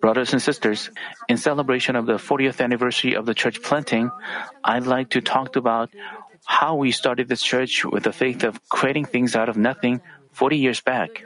[0.00, 0.90] Brothers and sisters,
[1.28, 4.10] in celebration of the 40th anniversary of the church planting,
[4.62, 5.90] I'd like to talk about
[6.44, 10.00] how we started this church with the faith of creating things out of nothing
[10.32, 11.24] 40 years back.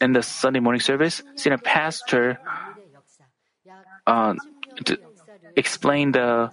[0.00, 2.38] In the Sunday morning service, senior pastor
[4.06, 4.34] uh,
[5.54, 6.50] explained the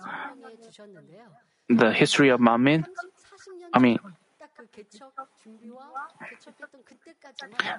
[1.70, 2.86] the history of Manmin.
[3.74, 4.00] I mean,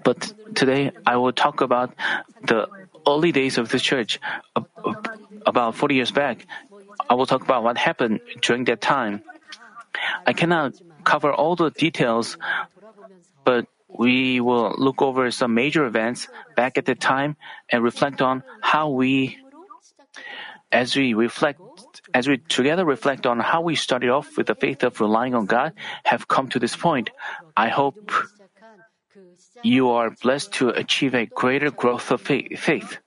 [0.05, 1.95] but today I will talk about
[2.45, 2.69] the
[3.07, 4.21] early days of the church,
[5.47, 6.47] about 40 years back.
[7.09, 9.23] I will talk about what happened during that time.
[10.27, 12.37] I cannot cover all the details,
[13.45, 17.37] but we will look over some major events back at the time
[17.71, 19.39] and reflect on how we,
[20.71, 21.61] as we reflect,
[22.15, 25.47] as we together reflect on how we started off with the faith of relying on
[25.47, 25.73] God,
[26.05, 27.11] have come to this point.
[27.57, 27.97] I hope
[29.63, 32.99] you are blessed to achieve a greater growth of faith.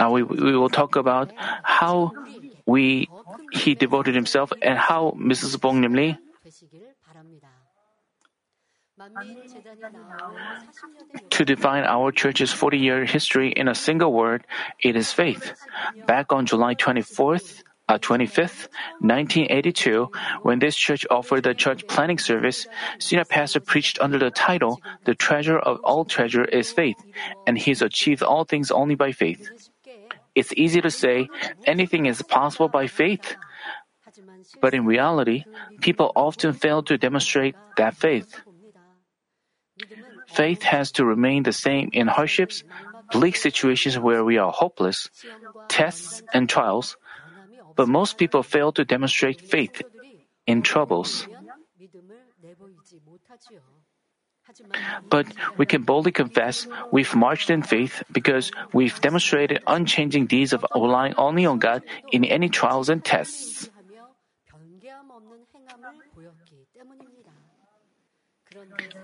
[0.00, 1.32] Now we, we will talk about
[1.62, 2.12] how
[2.66, 3.08] we
[3.52, 5.60] he devoted himself and how Mrs.
[5.60, 6.18] Bong Lim
[11.30, 14.46] to define our church's 40 year history in a single word,
[14.82, 15.52] it is faith.
[16.06, 18.68] Back on July 24th, uh, 25th,
[19.00, 20.10] 1982,
[20.42, 22.66] when this church offered the church planning service,
[22.98, 26.98] senior pastor preached under the title, The Treasure of All Treasure is Faith,
[27.46, 29.48] and he's achieved all things only by faith.
[30.34, 31.28] It's easy to say
[31.64, 33.36] anything is possible by faith.
[34.60, 35.44] But in reality,
[35.80, 38.40] people often fail to demonstrate that faith.
[40.26, 42.64] Faith has to remain the same in hardships,
[43.12, 45.10] bleak situations where we are hopeless,
[45.68, 46.96] tests and trials,
[47.76, 49.82] but most people fail to demonstrate faith
[50.46, 51.26] in troubles.
[55.10, 55.26] But
[55.56, 61.14] we can boldly confess we've marched in faith because we've demonstrated unchanging deeds of relying
[61.16, 61.82] only on God
[62.12, 63.68] in any trials and tests.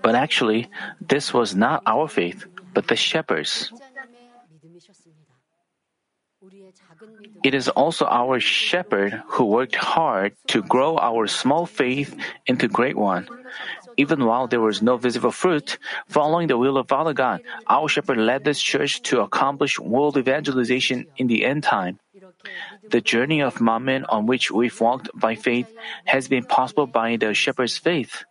[0.01, 0.69] But actually,
[1.01, 3.71] this was not our faith, but the shepherd's.
[7.43, 12.15] It is also our shepherd who worked hard to grow our small faith
[12.45, 13.27] into great one.
[13.97, 15.77] Even while there was no visible fruit,
[16.07, 21.07] following the will of Father God, our shepherd led this church to accomplish world evangelization
[21.17, 21.99] in the end time.
[22.89, 25.71] The journey of Manmin on which we've walked by faith
[26.05, 28.25] has been possible by the shepherd's faith.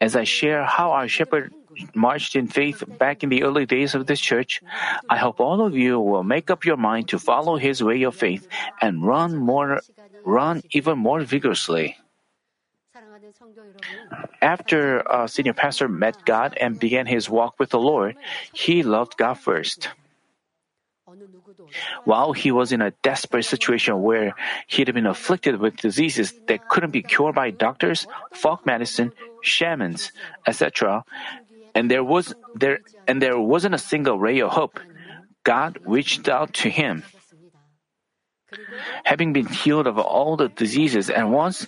[0.00, 1.52] As I share how our shepherd
[1.94, 4.60] marched in faith back in the early days of this church,
[5.08, 8.14] I hope all of you will make up your mind to follow his way of
[8.14, 8.48] faith
[8.80, 9.80] and run more,
[10.24, 11.96] run even more vigorously.
[14.42, 18.16] After a senior pastor met God and began his walk with the Lord,
[18.52, 19.88] he loved God first.
[22.04, 24.34] While he was in a desperate situation where
[24.66, 29.12] he had been afflicted with diseases that couldn't be cured by doctors, folk medicine,
[29.42, 30.12] shamans,
[30.46, 31.04] etc.,
[31.74, 34.80] and there was there and there wasn't a single ray of hope,
[35.44, 37.04] God reached out to him.
[39.04, 41.66] Having been healed of all the diseases at once,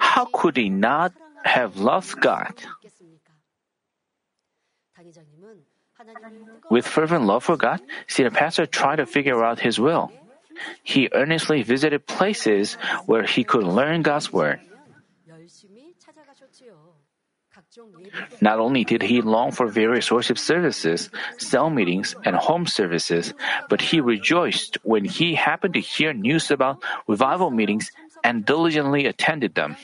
[0.00, 1.12] how could he not
[1.44, 2.54] have loved God?
[6.70, 10.10] With fervent love for God, see the pastor tried to figure out his will.
[10.82, 12.74] He earnestly visited places
[13.06, 14.60] where he could learn God's word.
[18.40, 23.34] Not only did he long for various worship services, cell meetings, and home services,
[23.68, 27.90] but he rejoiced when he happened to hear news about revival meetings
[28.24, 29.76] and diligently attended them.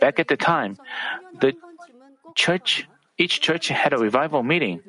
[0.00, 0.76] Back at the time,
[1.40, 1.54] the
[2.34, 4.82] church, each church had a revival meeting.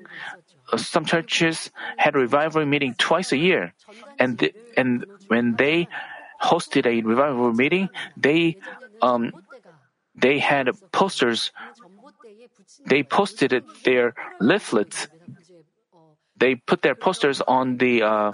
[0.78, 3.74] Some churches had a revival meeting twice a year,
[4.18, 5.88] and the, and when they
[6.42, 8.58] hosted a revival meeting, they
[9.02, 9.32] um,
[10.18, 11.52] they had posters.
[12.86, 15.08] They posted their leaflets.
[16.38, 18.04] They put their posters on the.
[18.04, 18.32] Uh,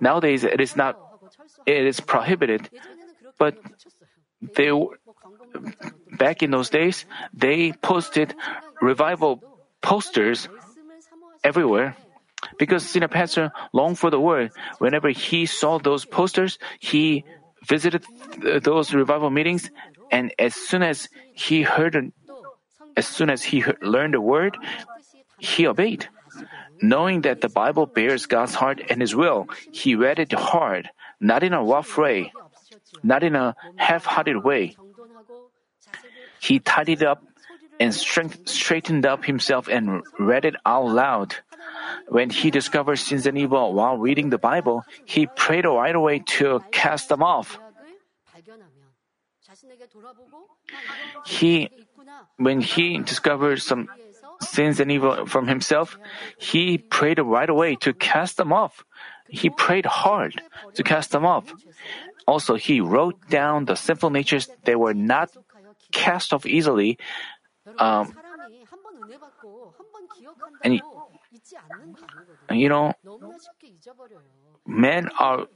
[0.00, 0.98] nowadays, it is not.
[1.66, 2.68] It is prohibited,
[3.38, 3.58] but
[4.40, 4.72] they
[6.18, 7.04] back in those days
[7.34, 8.34] they posted
[8.80, 9.42] revival
[9.82, 10.48] posters
[11.44, 11.96] everywhere
[12.58, 17.24] because senior pastor longed for the word whenever he saw those posters he
[17.66, 18.04] visited
[18.62, 19.70] those revival meetings,
[20.10, 22.12] and as soon as he heard,
[22.96, 24.56] as soon as he heard, learned the word,
[25.38, 26.08] he obeyed.
[26.82, 30.88] Knowing that the Bible bears God's heart and His will, he read it hard,
[31.20, 32.32] not in a rough way,
[33.02, 34.76] not in a half-hearted way.
[36.40, 37.22] He tidied up
[37.78, 41.36] and straightened up himself and read it out loud.
[42.08, 46.60] When he discovered sins and evil while reading the Bible, he prayed right away to
[46.72, 47.58] cast them off.
[51.26, 51.70] He,
[52.36, 53.88] when he discovered some
[54.40, 55.98] sins and evil from himself,
[56.38, 58.84] he prayed right away to cast them off.
[59.28, 60.42] He prayed hard
[60.74, 61.52] to cast them off.
[62.26, 65.30] Also, he wrote down the sinful natures that were not
[65.92, 66.98] cast off easily.
[67.78, 68.14] Um,
[70.64, 70.80] and
[72.50, 72.92] you know,
[74.66, 75.46] men are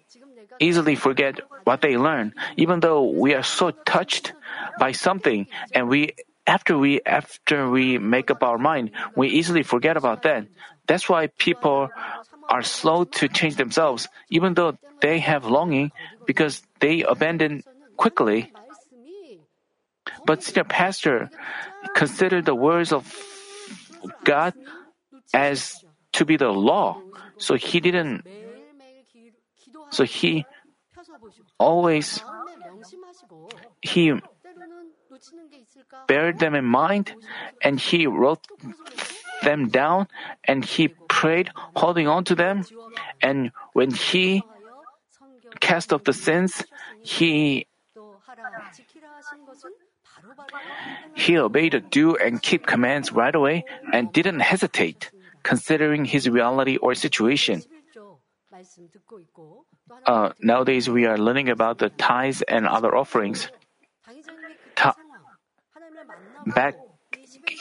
[0.61, 4.33] easily forget what they learn, even though we are so touched
[4.79, 6.13] by something and we
[6.47, 10.47] after we after we make up our mind, we easily forget about that.
[10.87, 11.89] That's why people
[12.49, 15.93] are slow to change themselves, even though they have longing,
[16.27, 17.65] because they abandon
[17.97, 18.53] quickly.
[20.27, 21.31] But senior pastor
[21.95, 23.09] considered the words of
[24.25, 24.53] God
[25.33, 27.01] as to be the law,
[27.39, 28.25] so he didn't.
[29.95, 30.45] So he
[31.57, 32.19] always
[33.81, 34.13] he
[36.09, 37.15] bear them in mind
[37.63, 38.43] and he wrote
[39.43, 40.09] them down
[40.43, 42.65] and he prayed holding on to them.
[43.23, 44.43] And when he
[45.61, 46.65] cast off the sins
[47.01, 47.69] he
[51.15, 55.13] he obeyed the do and keep commands right away and didn't hesitate
[55.45, 57.63] considering his reality or situation
[60.07, 63.49] uh, nowadays we are learning about the tithes and other offerings
[64.75, 64.97] Ta-
[66.47, 66.75] back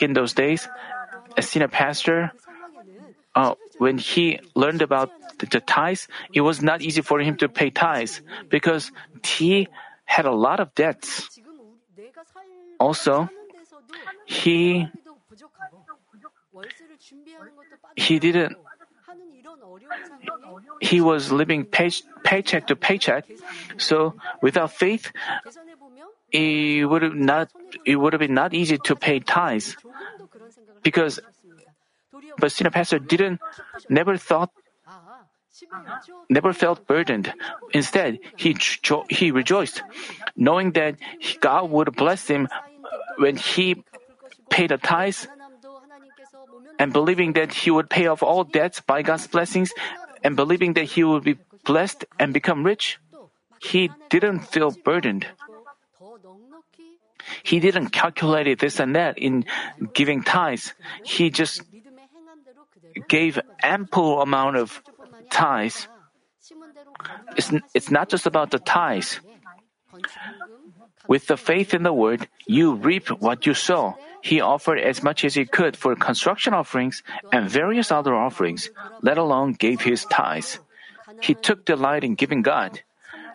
[0.00, 0.68] in those days,
[1.36, 2.32] a senior pastor,
[3.34, 7.48] uh, when he learned about the, the tithes, it was not easy for him to
[7.48, 8.90] pay tithes because
[9.24, 9.68] he
[10.04, 11.40] had a lot of debts.
[12.78, 13.28] Also,
[14.26, 14.86] he
[17.96, 18.56] he didn't
[20.80, 21.90] he was living pay,
[22.22, 23.24] paycheck to paycheck
[23.76, 25.12] so without faith
[26.32, 27.48] it would have not
[27.84, 29.76] it would have been not easy to pay tithes
[30.82, 31.20] because
[32.38, 33.40] but senior pastor didn't
[33.88, 34.50] never thought
[36.28, 37.32] never felt burdened.
[37.72, 38.56] Instead, he
[39.08, 39.82] he rejoiced,
[40.36, 40.96] knowing that
[41.40, 42.48] God would bless him
[43.18, 43.84] when he
[44.50, 45.28] paid the tithes,
[46.78, 49.72] and believing that he would pay off all debts by God's blessings,
[50.22, 52.98] and believing that he would be blessed and become rich.
[53.60, 55.26] He didn't feel burdened.
[57.42, 59.44] He didn't calculate this and that in
[59.92, 60.74] giving tithes.
[61.04, 61.62] He just
[63.08, 64.82] gave ample amount of
[65.30, 65.88] tithes.
[67.36, 69.20] It's, it's not just about the tithes.
[71.06, 73.96] With the faith in the word, you reap what you sow.
[74.24, 78.70] He offered as much as he could for construction offerings and various other offerings,
[79.02, 80.60] let alone gave his tithes.
[81.20, 82.80] He took delight in giving God.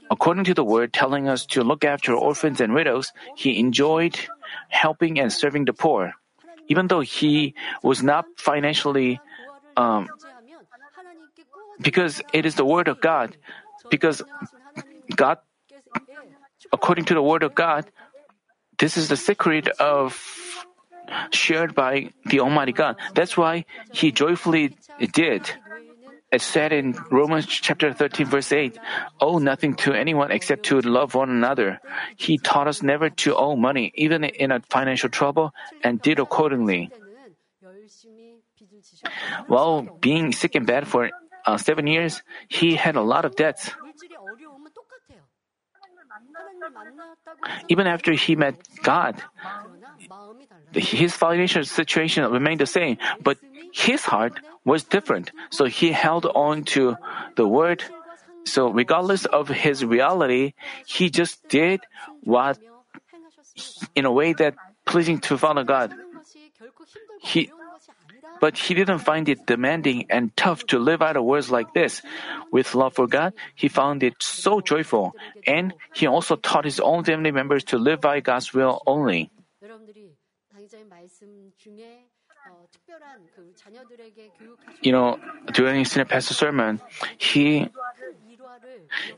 [0.09, 4.17] According to the word telling us to look after orphans and widows, he enjoyed
[4.69, 6.17] helping and serving the poor.
[6.73, 7.53] Even though he
[7.83, 9.21] was not financially,
[9.77, 10.09] um,
[11.79, 13.37] because it is the word of God,
[13.93, 14.25] because
[15.13, 15.37] God,
[16.73, 17.85] according to the word of God,
[18.79, 20.17] this is the secret of
[21.31, 22.97] shared by the Almighty God.
[23.13, 24.75] That's why he joyfully
[25.13, 25.49] did.
[26.31, 28.77] It said in Romans chapter 13 verse 8,
[29.19, 31.79] owe nothing to anyone except to love one another.
[32.17, 36.91] He taught us never to owe money, even in a financial trouble, and did accordingly.
[39.47, 41.09] While being sick and bad for
[41.45, 43.71] uh, seven years, he had a lot of debts.
[47.69, 49.15] Even after he met God,
[50.73, 53.37] his financial situation remained the same, but
[53.71, 55.31] his heart was different.
[55.49, 56.95] So he held on to
[57.35, 57.83] the word.
[58.45, 60.53] So regardless of his reality,
[60.85, 61.81] he just did
[62.23, 62.57] what
[63.95, 65.93] in a way that pleasing to Father God.
[67.21, 67.51] He,
[68.39, 72.01] but he didn't find it demanding and tough to live out of words like this.
[72.51, 75.13] With love for God, he found it so joyful,
[75.45, 79.29] and he also taught his own family members to live by God's will only.
[84.81, 85.19] You know,
[85.53, 86.81] during senior pastor sermon,
[87.17, 87.67] he,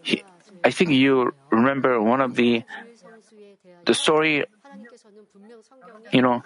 [0.01, 0.23] he,
[0.63, 2.63] I think you remember one of the
[3.85, 4.45] the story,
[6.11, 6.43] you know,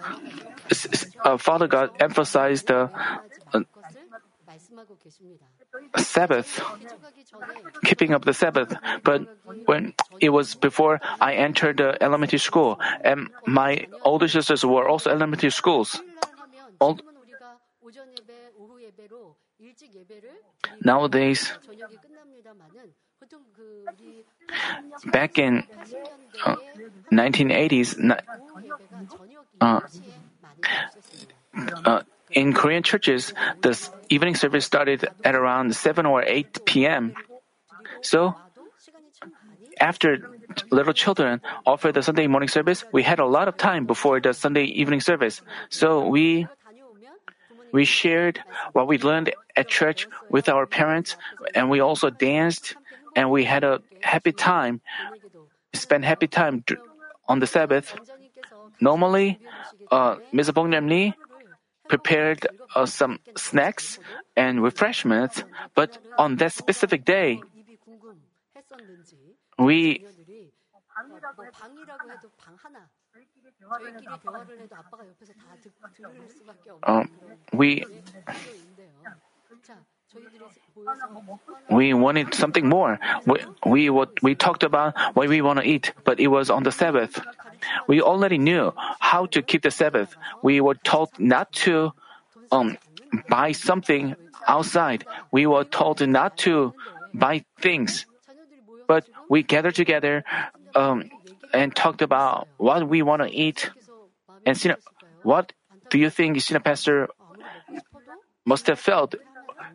[1.23, 2.89] uh, Father God emphasized the
[3.53, 3.61] uh,
[5.97, 6.61] Sabbath,
[7.83, 8.73] keeping up the Sabbath.
[9.03, 9.27] But
[9.65, 15.11] when it was before I entered the elementary school, and my older sisters were also
[15.11, 16.01] elementary schools.
[20.83, 21.51] Nowadays,
[25.05, 25.63] back in
[26.45, 26.55] uh,
[27.11, 27.95] 1980s,
[29.61, 29.79] uh,
[31.85, 32.01] uh,
[32.35, 33.73] in Korean churches, the
[34.09, 37.15] evening service started at around 7 or 8 p.m.
[38.01, 38.35] So,
[39.79, 40.29] after
[40.69, 44.33] little children offered the Sunday morning service, we had a lot of time before the
[44.33, 45.41] Sunday evening service.
[45.69, 46.47] So we
[47.71, 48.39] we shared
[48.71, 51.17] what we learned at church with our parents,
[51.55, 52.75] and we also danced,
[53.15, 54.79] and we had a happy time,
[55.73, 56.63] spent happy time
[57.27, 57.95] on the Sabbath.
[58.79, 59.39] Normally,
[59.91, 60.51] uh, Ms.
[60.51, 61.15] Bong Lee
[61.87, 63.99] prepared uh, some snacks
[64.35, 65.43] and refreshments,
[65.75, 67.41] but on that specific day,
[69.57, 70.05] we
[76.83, 77.09] um,
[77.53, 77.85] we
[81.69, 82.99] we wanted something more.
[83.25, 86.63] We, we, what, we talked about what we want to eat, but it was on
[86.63, 87.19] the Sabbath.
[87.87, 90.15] We already knew how to keep the Sabbath.
[90.41, 91.93] We were told not to
[92.51, 92.77] um,
[93.29, 94.15] buy something
[94.47, 95.05] outside.
[95.31, 96.73] We were told not to
[97.13, 98.05] buy things.
[98.87, 100.23] But we gathered together
[100.75, 101.09] um,
[101.53, 103.69] and talked about what we want to eat.
[104.45, 104.77] And Sina,
[105.23, 105.53] what
[105.89, 107.09] do you think senior pastor
[108.45, 109.15] must have felt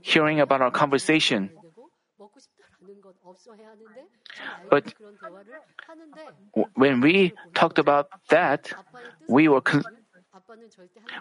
[0.00, 1.50] hearing about our conversation.
[4.71, 4.95] But
[6.75, 8.73] when we talked about that,
[9.29, 9.85] we were con-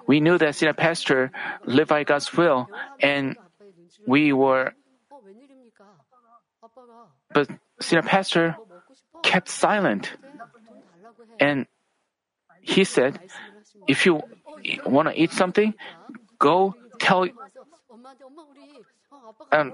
[0.07, 1.31] we knew that senior pastor
[1.65, 2.67] lived by God's will,
[3.01, 3.35] and
[4.07, 4.73] we were.
[7.33, 7.49] But
[7.79, 8.55] senior pastor
[9.23, 10.11] kept silent,
[11.39, 11.65] and
[12.61, 13.19] he said,
[13.87, 14.21] "If you
[14.85, 15.73] want to eat something,
[16.37, 17.25] go tell
[19.51, 19.73] um,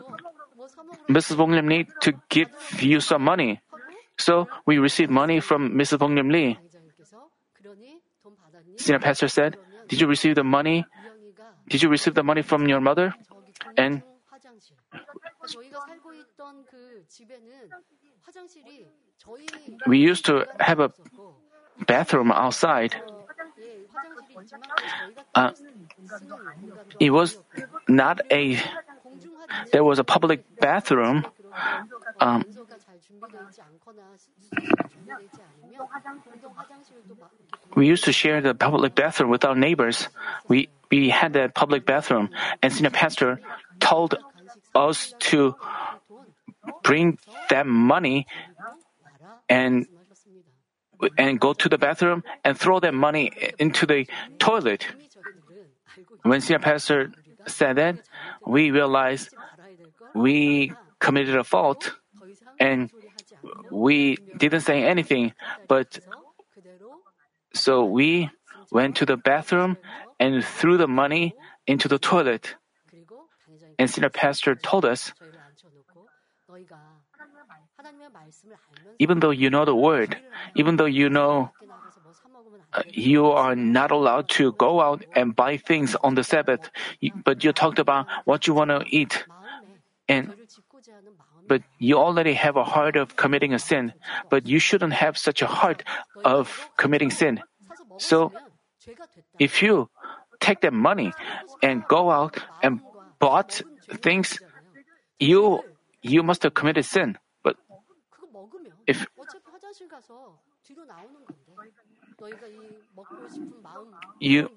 [1.09, 1.37] Mrs.
[1.37, 2.49] Bong Lim Lee to give
[2.79, 3.61] you some money.
[4.17, 5.99] So we received money from Mrs.
[5.99, 6.57] Bong Lim Lee.
[8.77, 10.85] Senior pastor said, Did you receive the money?
[11.69, 13.13] Did you receive the money from your mother?
[13.77, 14.03] And
[19.87, 20.91] we used to have a
[21.87, 22.95] bathroom outside.
[25.33, 25.51] Uh,
[26.99, 27.37] it was
[27.87, 28.59] not a
[29.71, 31.25] there was a public bathroom.
[32.19, 32.45] Um,
[37.75, 40.09] we used to share the public bathroom with our neighbors.
[40.47, 42.29] We we had that public bathroom,
[42.61, 43.39] and senior pastor
[43.79, 44.15] told
[44.73, 45.55] us to
[46.83, 47.17] bring
[47.49, 48.27] that money
[49.49, 49.87] and
[51.17, 54.07] and go to the bathroom and throw that money into the
[54.39, 54.87] toilet.
[56.23, 57.11] When senior pastor
[57.47, 57.95] said that,
[58.45, 59.29] we realized
[60.13, 61.93] we committed a fault
[62.59, 62.89] and
[63.71, 65.33] we didn't say anything,
[65.67, 65.99] but
[67.53, 68.29] so we
[68.71, 69.77] went to the bathroom
[70.19, 71.35] and threw the money
[71.67, 72.55] into the toilet.
[73.77, 75.11] And senior pastor told us,
[78.99, 80.17] even though you know the word,
[80.55, 81.51] even though you know
[82.91, 86.69] you are not allowed to go out and buy things on the Sabbath,
[87.23, 89.25] but you talked about what you want to eat.
[90.07, 90.33] And
[91.47, 93.93] but you already have a heart of committing a sin,
[94.29, 95.83] but you shouldn't have such a heart
[96.23, 97.41] of committing sin.
[97.97, 98.31] So,
[99.39, 99.89] if you
[100.39, 101.13] take that money
[101.61, 102.81] and go out and
[103.19, 103.61] bought
[104.01, 104.39] things,
[105.19, 105.61] you
[106.01, 107.17] you must have committed sin.
[107.43, 107.57] But
[108.85, 109.05] if
[114.19, 114.49] you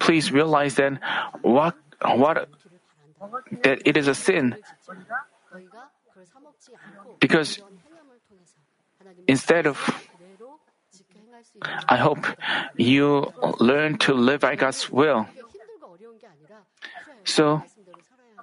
[0.00, 1.00] Please realize that
[1.42, 2.48] what what
[3.62, 4.56] that it is a sin
[7.20, 7.60] because
[9.26, 9.78] instead of
[11.88, 12.26] I hope
[12.76, 15.26] you learn to live by God's will.
[17.24, 17.62] So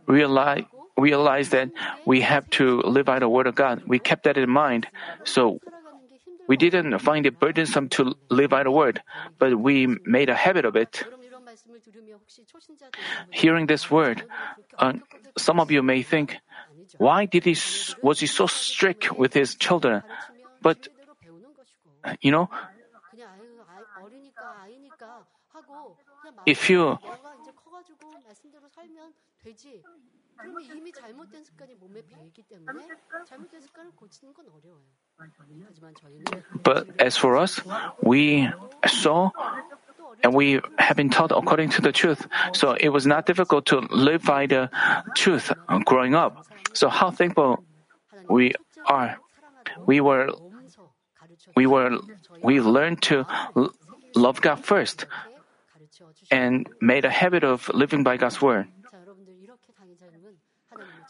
[0.07, 0.63] realize
[0.97, 1.69] realize that
[2.05, 3.83] we have to live by the word of God.
[3.85, 4.87] We kept that in mind.
[5.23, 5.59] So
[6.47, 9.01] we didn't find it burdensome to live by the word,
[9.37, 11.03] but we made a habit of it.
[13.31, 14.23] Hearing this word,
[14.77, 14.93] uh,
[15.37, 16.37] some of you may think,
[16.97, 17.55] why did he
[18.01, 20.03] was he so strict with his children?
[20.61, 20.87] But
[22.21, 22.49] you know,
[26.45, 26.97] if you
[36.63, 37.59] but as for us,
[38.01, 38.49] we
[38.85, 39.31] saw
[40.23, 42.27] and we have been taught according to the truth.
[42.53, 44.69] So it was not difficult to live by the
[45.15, 45.51] truth
[45.85, 46.45] growing up.
[46.73, 47.63] So how thankful
[48.29, 48.53] we
[48.85, 49.17] are.
[49.85, 50.29] We were,
[51.55, 51.99] we were,
[52.41, 53.25] we learned to
[54.15, 55.05] love God first
[56.31, 58.67] and made a habit of living by God's word.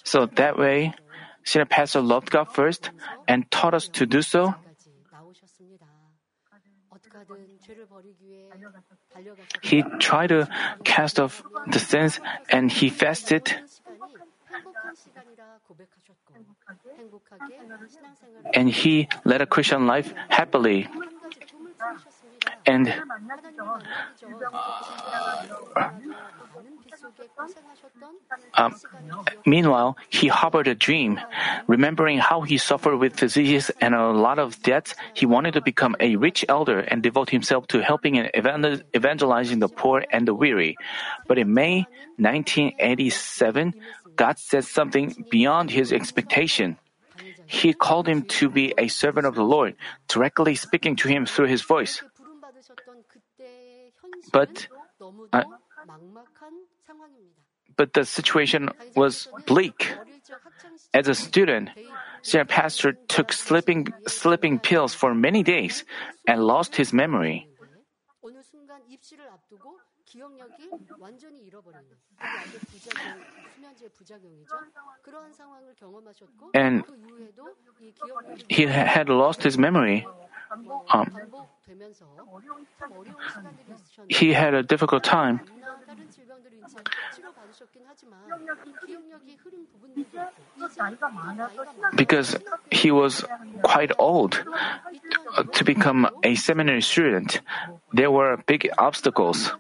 [0.08, 0.96] So that way,
[1.44, 2.92] senior pastor loved God first
[3.28, 4.56] and taught us to do so.
[9.62, 10.48] He tried to
[10.86, 13.52] cast off the sins and he fasted.
[18.54, 20.88] And he led a Christian life happily.
[22.66, 22.88] And
[25.76, 25.92] uh,
[28.54, 28.76] um,
[29.46, 31.20] meanwhile, he harbored a dream.
[31.68, 35.96] Remembering how he suffered with diseases and a lot of debts, he wanted to become
[36.00, 38.32] a rich elder and devote himself to helping and
[38.96, 40.76] evangelizing the poor and the weary.
[41.28, 41.86] But in May
[42.18, 43.74] 1987,
[44.16, 46.78] God said something beyond his expectation.
[47.46, 49.76] He called him to be a servant of the Lord,
[50.08, 52.02] directly speaking to him through his voice.
[54.32, 54.68] But
[55.32, 55.44] uh,
[57.78, 59.94] but the situation was bleak.
[60.94, 61.70] As a student,
[62.22, 65.86] senior pastor took sleeping, sleeping pills for many days
[66.28, 67.48] and lost his memory.
[76.54, 76.84] And
[78.50, 80.06] he had lost his memory.
[80.90, 81.12] Um,
[84.08, 85.42] he had a difficult time.
[91.96, 92.38] Because
[92.72, 93.26] he was
[93.62, 94.44] quite old
[95.54, 97.42] to become a seminary student,
[97.94, 99.52] there were big obstacles.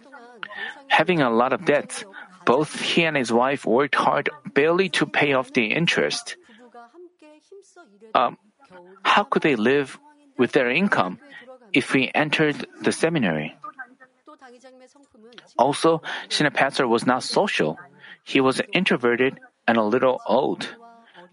[0.88, 2.06] Having a lot of debts,
[2.46, 6.38] both he and his wife worked hard barely to pay off the interest.
[8.13, 8.38] Um,
[9.04, 10.00] how could they live
[10.38, 11.20] with their income
[11.74, 13.56] if we entered the seminary?
[15.58, 17.78] Also, senior pastor was not social.
[18.24, 20.67] He was introverted and a little old.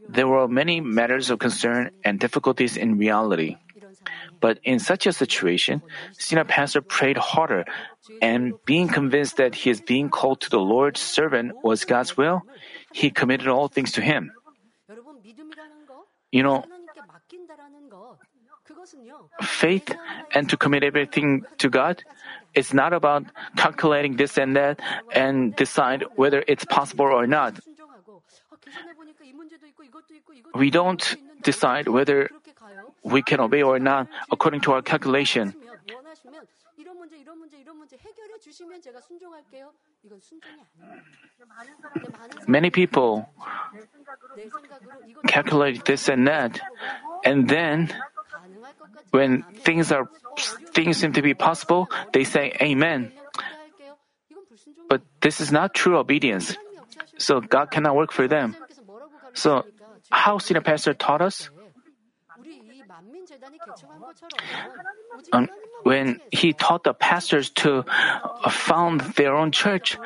[0.08, 3.56] There were many matters of concern and difficulties in reality.
[4.40, 7.64] But in such a situation, senior pastor prayed harder,
[8.20, 12.42] and being convinced that he is being called to the Lord's servant was God's will,
[12.92, 14.32] he committed all things to him.
[16.32, 16.64] You know,
[19.42, 19.94] faith
[20.34, 22.02] and to commit everything to God
[22.54, 23.24] it's not about
[23.56, 24.80] calculating this and that
[25.12, 27.58] and decide whether it's possible or not.
[30.54, 32.30] We don't decide whether
[33.04, 35.54] we can obey or not according to our calculation.
[42.48, 43.28] Many people
[45.26, 46.60] calculate this and that,
[47.24, 47.92] and then
[49.10, 50.08] when things are
[50.72, 53.12] things seem to be possible, they say amen.
[54.88, 56.56] But this is not true obedience.
[57.18, 58.56] So God cannot work for them.
[59.34, 59.64] So
[60.10, 61.50] how senior pastor taught us?
[65.32, 65.48] Um,
[65.82, 67.84] when he taught the pastors to
[68.50, 69.98] found their own church,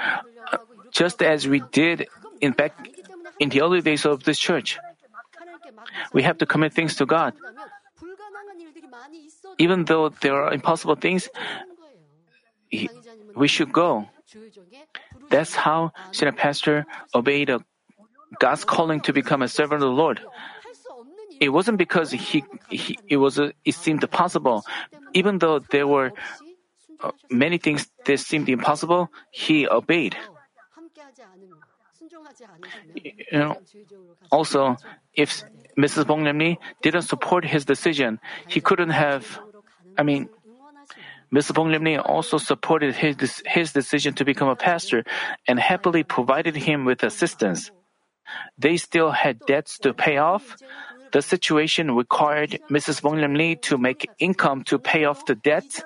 [0.90, 2.08] just as we did
[2.40, 2.72] in back
[3.38, 4.78] in the early days of this church,
[6.12, 7.34] we have to commit things to God.
[9.58, 11.28] even though there are impossible things,
[13.34, 14.06] we should go.
[15.30, 17.50] That's how senior pastor obeyed
[18.38, 20.20] God's calling to become a servant of the Lord.
[21.40, 24.64] It wasn't because he, he it was a, it seemed possible,
[25.14, 26.12] even though there were
[27.00, 29.10] uh, many things that seemed impossible.
[29.30, 30.16] He obeyed.
[33.32, 33.56] You know,
[34.30, 34.76] also,
[35.14, 35.44] if
[35.76, 36.06] Mrs.
[36.06, 36.24] Bong
[36.82, 39.40] didn't support his decision, he couldn't have
[39.98, 40.28] I mean,
[41.34, 41.52] Mr.
[41.52, 45.04] Bong Lim also supported his, his decision to become a pastor
[45.46, 47.70] and happily provided him with assistance.
[48.56, 50.56] They still had debts to pay off.
[51.12, 53.02] The situation required Mrs.
[53.02, 55.82] Bong Lim Lee to make income to pay off the debts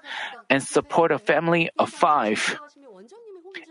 [0.50, 2.58] and support a family of five.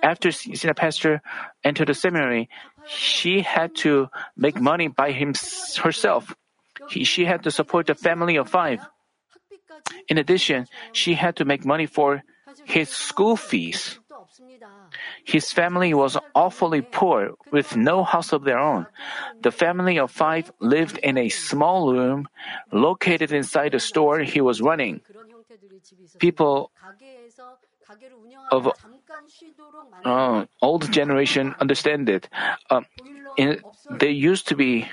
[0.04, 1.22] After senior pastor
[1.64, 2.50] entered the seminary,
[2.88, 5.34] she had to make money by him,
[5.78, 6.34] herself.
[6.90, 8.82] He, she had to support a family of five.
[10.08, 12.24] In addition, she had to make money for
[12.66, 14.01] his school fees.
[15.24, 18.88] His family was awfully poor with no house of their own.
[19.42, 22.28] The family of five lived in a small room
[22.72, 25.02] located inside the store he was running.
[26.20, 26.72] People
[28.52, 28.72] of
[30.06, 32.30] uh, old generation understand it.
[32.70, 32.82] Uh,
[33.38, 34.88] in, they used to be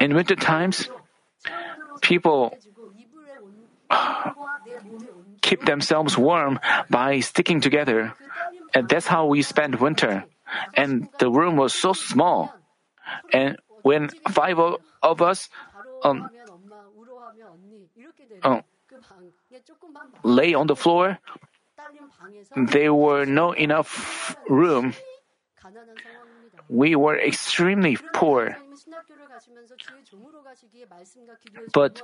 [0.00, 0.88] in winter times,
[2.00, 2.54] people
[5.40, 6.58] keep themselves warm
[6.90, 8.14] by sticking together.
[8.74, 10.24] And that's how we spent winter.
[10.74, 12.54] And the room was so small.
[13.32, 15.48] And when five of us
[16.04, 16.30] um,
[18.42, 18.60] uh,
[20.22, 21.18] lay on the floor,
[22.56, 24.94] there were no enough room.
[26.68, 28.56] We were extremely poor.
[31.72, 32.02] But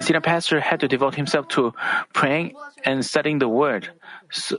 [0.00, 1.72] senior pastor had to devote himself to
[2.12, 3.90] praying and studying the word.
[4.30, 4.58] So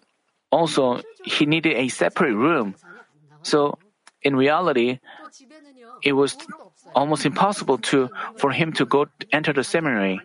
[0.51, 2.75] also, he needed a separate room.
[3.43, 3.77] So,
[4.21, 4.99] in reality,
[6.01, 6.38] it was
[6.95, 10.21] almost impossible to for him to go enter the seminary.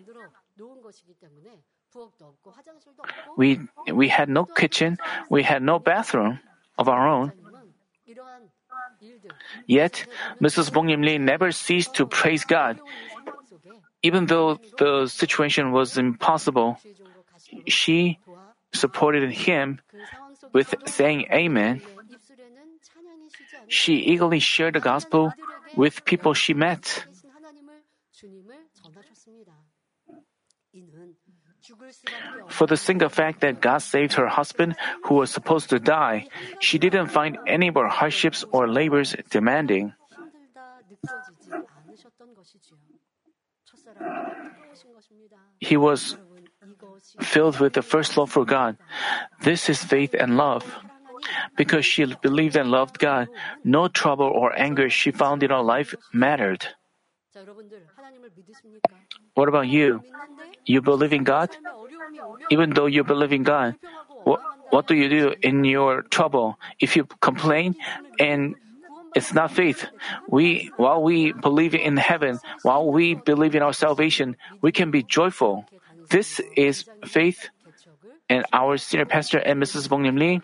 [3.37, 3.61] We
[3.91, 6.39] we had no kitchen, we had no bathroom
[6.79, 7.33] of our own.
[9.67, 10.07] Yet,
[10.41, 10.73] Mrs.
[10.73, 12.81] Bong Lim Lee never ceased to praise God.
[14.03, 16.79] Even though the situation was impossible,
[17.67, 18.19] she
[18.73, 19.81] supported him
[20.53, 21.83] with saying Amen.
[23.69, 25.33] She eagerly shared the gospel
[25.77, 27.05] with people she met.
[32.49, 36.79] For the single fact that God saved her husband who was supposed to die, she
[36.79, 39.93] didn't find any more hardships or labors demanding.
[45.59, 46.17] He was
[47.21, 48.77] filled with the first love for God.
[49.43, 50.65] This is faith and love.
[51.57, 53.29] Because she believed and loved God,
[53.65, 56.67] no trouble or anger she found in her life mattered.
[59.35, 60.03] What about you?
[60.67, 61.51] You believe in God?
[62.51, 63.77] Even though you believe in God,
[64.25, 66.59] what, what do you do in your trouble?
[66.81, 67.77] If you complain
[68.19, 68.55] and
[69.15, 69.87] it's not faith.
[70.29, 75.03] We, while we believe in heaven, while we believe in our salvation, we can be
[75.03, 75.67] joyful.
[76.09, 77.49] This is faith.
[78.29, 79.89] And our senior pastor and Mrs.
[79.89, 80.41] Bong Lim Lee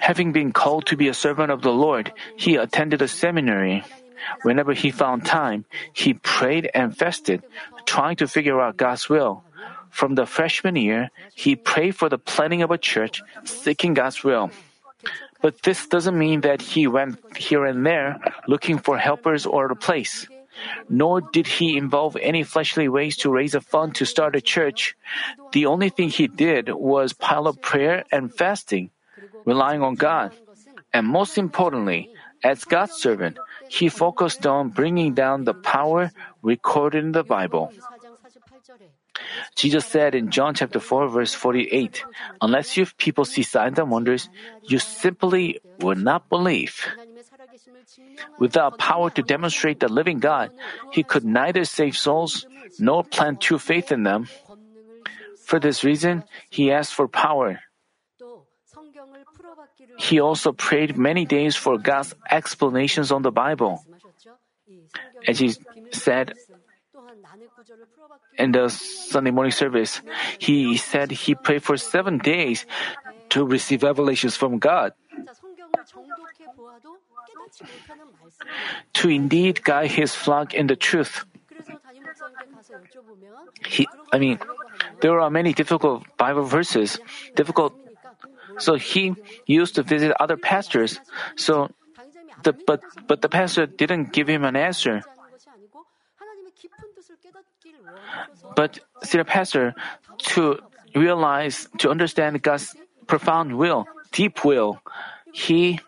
[0.00, 3.84] Having been called to be a servant of the Lord, he attended a seminary.
[4.42, 7.42] Whenever he found time, he prayed and fasted,
[7.86, 9.44] trying to figure out God's will.
[9.90, 14.50] From the freshman year, he prayed for the planning of a church, seeking God's will.
[15.40, 19.76] But this doesn't mean that he went here and there looking for helpers or a
[19.76, 20.26] place
[20.88, 24.96] nor did he involve any fleshly ways to raise a fund to start a church.
[25.52, 28.90] The only thing he did was pile up prayer and fasting,
[29.44, 30.32] relying on God.
[30.92, 32.10] And most importantly,
[32.42, 36.10] as God's servant, he focused on bringing down the power
[36.42, 37.70] recorded in the Bible.
[39.56, 42.04] Jesus said in John chapter 4 verse 48,
[42.40, 44.28] unless you people see signs and wonders,
[44.64, 46.86] you simply will not believe.
[48.38, 50.52] Without power to demonstrate the living God,
[50.92, 52.46] he could neither save souls
[52.78, 54.28] nor plant true faith in them.
[55.44, 57.60] For this reason, he asked for power.
[59.98, 63.84] He also prayed many days for God's explanations on the Bible.
[65.26, 65.54] As he
[65.92, 66.34] said
[68.36, 70.00] in the Sunday morning service,
[70.38, 72.66] he said he prayed for seven days
[73.30, 74.92] to receive revelations from God
[78.94, 81.24] to indeed guide his flock in the truth.
[83.66, 84.38] He, I mean,
[85.00, 86.98] there are many difficult Bible verses,
[87.34, 87.74] difficult.
[88.58, 89.14] So he
[89.46, 91.00] used to visit other pastors.
[91.36, 91.70] So,
[92.42, 95.02] the, but but the pastor didn't give him an answer.
[98.56, 99.74] But see the pastor
[100.34, 100.60] to
[100.94, 102.74] realize to understand God's
[103.06, 104.80] profound will, deep will,
[105.32, 105.80] he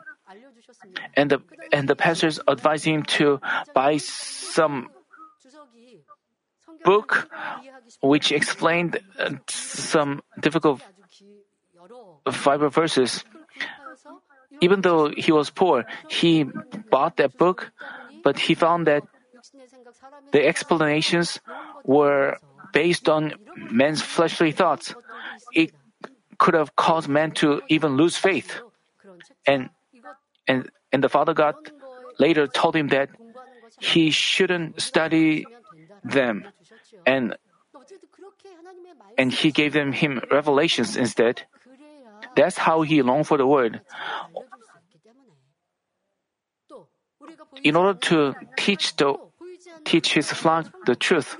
[1.15, 1.41] and the
[1.73, 3.41] and the pastors advised him to
[3.75, 4.89] buy some
[6.85, 7.29] book
[8.01, 10.81] which explained uh, some difficult
[12.25, 13.25] Bible verses.
[14.61, 16.45] Even though he was poor, he
[16.91, 17.73] bought that book,
[18.23, 19.05] but he found that
[20.33, 21.41] the explanations
[21.85, 22.37] were
[22.73, 24.95] based on men's fleshly thoughts.
[25.55, 25.73] It
[26.39, 28.61] could have caused men to even lose faith.
[29.47, 29.71] And
[30.47, 31.55] and and the Father God
[32.19, 33.09] later told him that
[33.79, 35.47] he shouldn't study
[36.05, 36.45] them
[37.07, 37.37] and
[39.17, 41.47] and he gave them him revelations instead.
[42.41, 43.83] That's how he longed for the word.
[47.63, 49.15] In order to teach the
[49.85, 51.37] teach his flock the truth,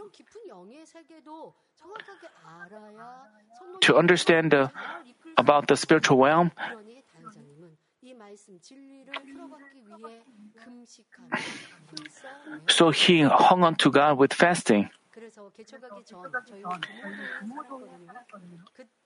[3.81, 4.71] to understand the,
[5.39, 6.53] about the spiritual realm,
[12.69, 14.91] so he hung on to God with fasting.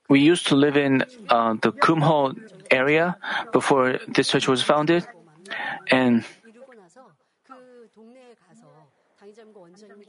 [0.07, 2.37] We used to live in uh, the Kumho
[2.69, 3.17] area
[3.51, 5.07] before this church was founded,
[5.89, 6.23] and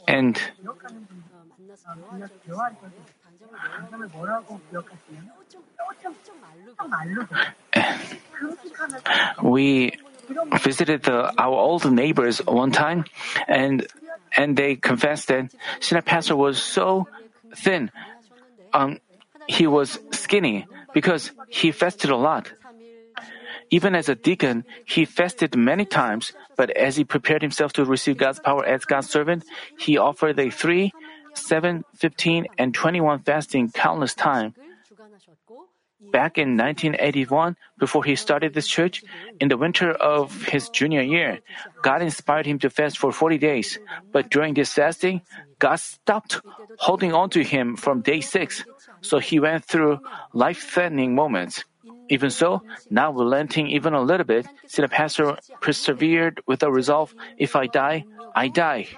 [0.07, 0.41] and
[9.43, 9.93] we
[10.63, 13.05] visited the, our old neighbors one time,
[13.49, 13.87] and
[14.37, 17.09] and they confessed that senior pastor was so
[17.55, 17.91] thin.
[18.73, 18.99] Um,
[19.49, 22.53] he was skinny because he fasted a lot.
[23.71, 28.17] Even as a deacon, he fasted many times, but as he prepared himself to receive
[28.17, 29.45] God's power as God's servant,
[29.77, 30.93] he offered a 3,
[31.35, 34.55] 7, 15, and 21 fasting countless times.
[36.13, 39.03] Back in 1981, before he started this church,
[39.41, 41.41] in the winter of his junior year,
[41.83, 43.79] God inspired him to fast for 40 days.
[44.13, 45.23] But during this fasting,
[45.59, 46.41] God stopped
[46.79, 48.65] holding on to him from day 6.
[49.07, 50.01] So he went through
[50.33, 51.65] life threatening moments.
[52.09, 57.57] Even so, not relenting even a little bit, Senior Pastor persevered with the resolve if
[57.57, 58.89] I die, I die.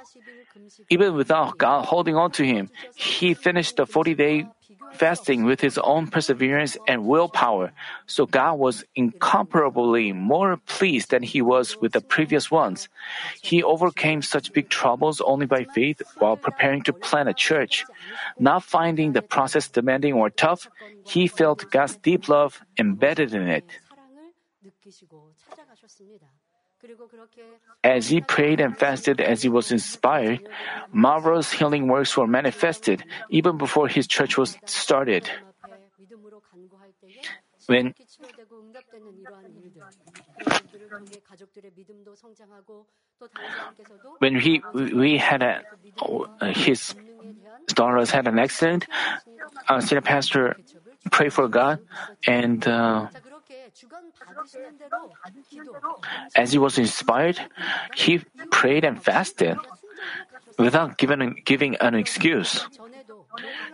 [0.90, 4.46] Even without God holding on to him, he finished the 40 day
[4.92, 7.72] fasting with his own perseverance and willpower,
[8.06, 12.88] so God was incomparably more pleased than he was with the previous ones.
[13.40, 17.84] He overcame such big troubles only by faith while preparing to plant a church.
[18.38, 20.68] Not finding the process demanding or tough,
[21.04, 23.64] he felt God's deep love embedded in it.
[27.84, 30.48] As he prayed and fasted as he was inspired,
[30.92, 35.28] marvelous healing works were manifested even before his church was started.
[37.66, 37.94] When
[44.18, 45.62] when he we had a
[46.48, 46.94] his
[47.68, 48.86] daughters had an accident,
[49.68, 50.56] uh, senior pastor
[51.10, 51.80] prayed for God
[52.26, 52.66] and.
[52.66, 53.08] Uh,
[56.36, 57.40] as he was inspired,
[57.94, 58.18] he
[58.50, 59.56] prayed and fasted
[60.58, 62.66] without giving, giving an excuse.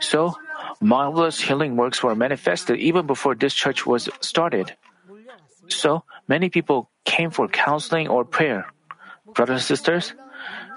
[0.00, 0.34] So,
[0.80, 4.76] marvelous healing works were manifested even before this church was started.
[5.68, 8.66] So, many people came for counseling or prayer.
[9.34, 10.14] Brothers and sisters,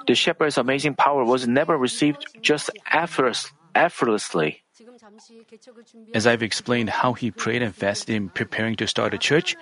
[0.07, 4.63] the shepherd's amazing power was never received just effortlessly.
[6.13, 9.56] As I've explained how he prayed and fasted in preparing to start a church,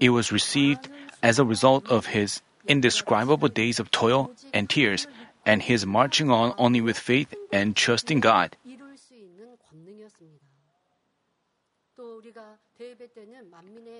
[0.00, 0.88] it was received
[1.22, 5.06] as a result of his indescribable days of toil and tears
[5.44, 8.56] and his marching on only with faith and trust in God.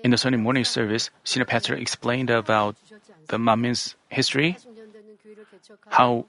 [0.03, 2.75] In the Sunday morning service, Senior Pastor explained about
[3.27, 4.57] the Manmin's history,
[5.87, 6.25] how,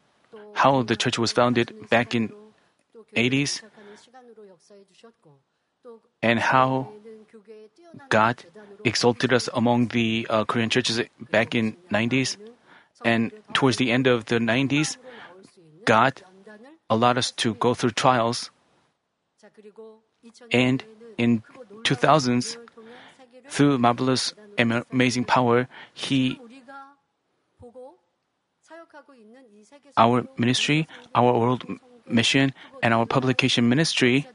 [0.55, 2.33] how the church was founded back in
[3.15, 3.63] 80s,
[6.23, 6.93] and how
[8.09, 8.45] God
[8.85, 12.37] exalted us among the uh, Korean churches back in 90s
[13.05, 14.97] and towards the end of the 90s
[15.85, 16.23] God
[16.91, 18.51] allowed us to go through trials.
[20.53, 20.83] And
[21.17, 21.43] in
[21.85, 22.59] 2000s
[23.49, 26.41] through marvelous amazing power he
[29.97, 31.65] our ministry our world
[32.09, 34.27] mission and our publication ministry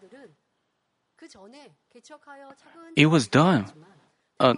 [2.95, 3.65] it was done
[4.39, 4.53] uh,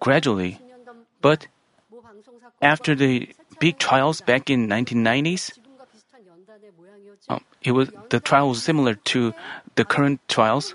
[0.00, 0.58] gradually,
[1.20, 1.46] but
[2.60, 3.28] after the
[3.60, 5.58] big trials back in 1990s,
[7.28, 9.32] uh, it was the trial was similar to
[9.76, 10.74] the current trials.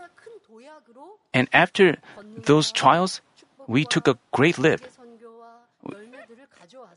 [1.34, 1.98] And after
[2.38, 3.22] those trials,
[3.68, 4.82] we took a great leap.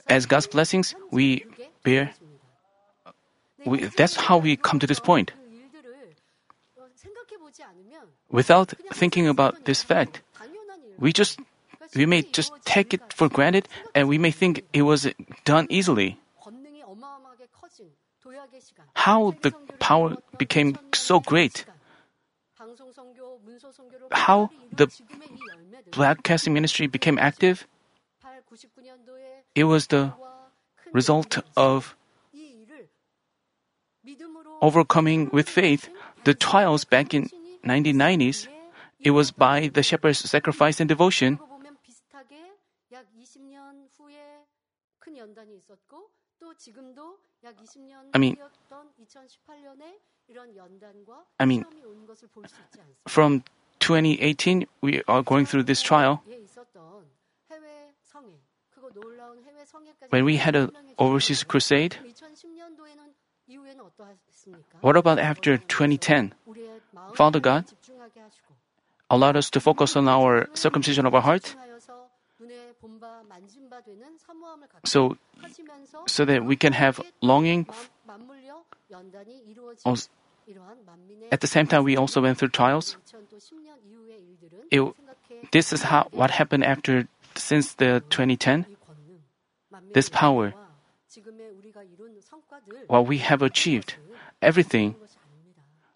[0.08, 1.44] As God's blessings, we
[1.82, 2.10] bear.
[3.66, 5.32] We, that's how we come to this point.
[8.30, 10.22] Without thinking about this fact,
[10.98, 11.38] we just
[11.94, 15.08] we may just take it for granted and we may think it was
[15.44, 16.18] done easily.
[18.94, 21.64] how the power became so great.
[24.12, 24.88] How the
[25.90, 27.66] broadcasting ministry became active.
[29.54, 30.12] It was the
[30.92, 31.96] result of
[34.60, 35.88] overcoming with faith
[36.24, 37.30] the trials back in
[37.64, 38.48] 1990s.
[39.00, 41.38] It was by the shepherd's sacrifice and devotion.
[48.14, 48.36] I mean,
[51.38, 51.64] I mean,
[53.08, 53.42] from
[53.80, 56.22] 2018, we are going through this trial.
[60.10, 61.96] When we had an overseas crusade,
[64.80, 66.34] what about after 2010?
[67.14, 67.64] Father God
[69.10, 71.54] allowed us to focus on our circumcision of our heart
[74.84, 75.16] so,
[76.06, 77.66] so that we can have longing.
[81.30, 82.96] At the same time, we also went through trials.
[84.70, 84.94] It,
[85.52, 88.66] this is how what happened after since the 2010.
[89.92, 90.54] This power,
[92.88, 93.94] what we have achieved,
[94.42, 94.94] everything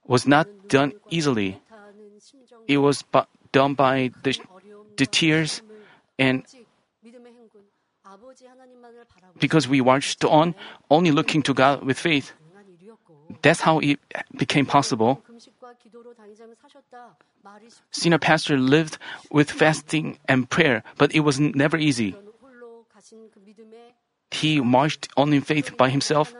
[0.06, 1.60] was not done easily.
[2.68, 3.04] It was
[3.52, 4.38] done by the,
[4.96, 5.62] the tears
[6.18, 6.44] and
[9.40, 10.54] because we marched on
[10.90, 12.32] only looking to God with faith.
[13.42, 13.98] That's how it
[14.36, 15.22] became possible.
[17.90, 18.98] Senior pastor lived
[19.30, 22.14] with fasting and prayer, but it was never easy.
[24.30, 26.34] He marched on in faith by himself,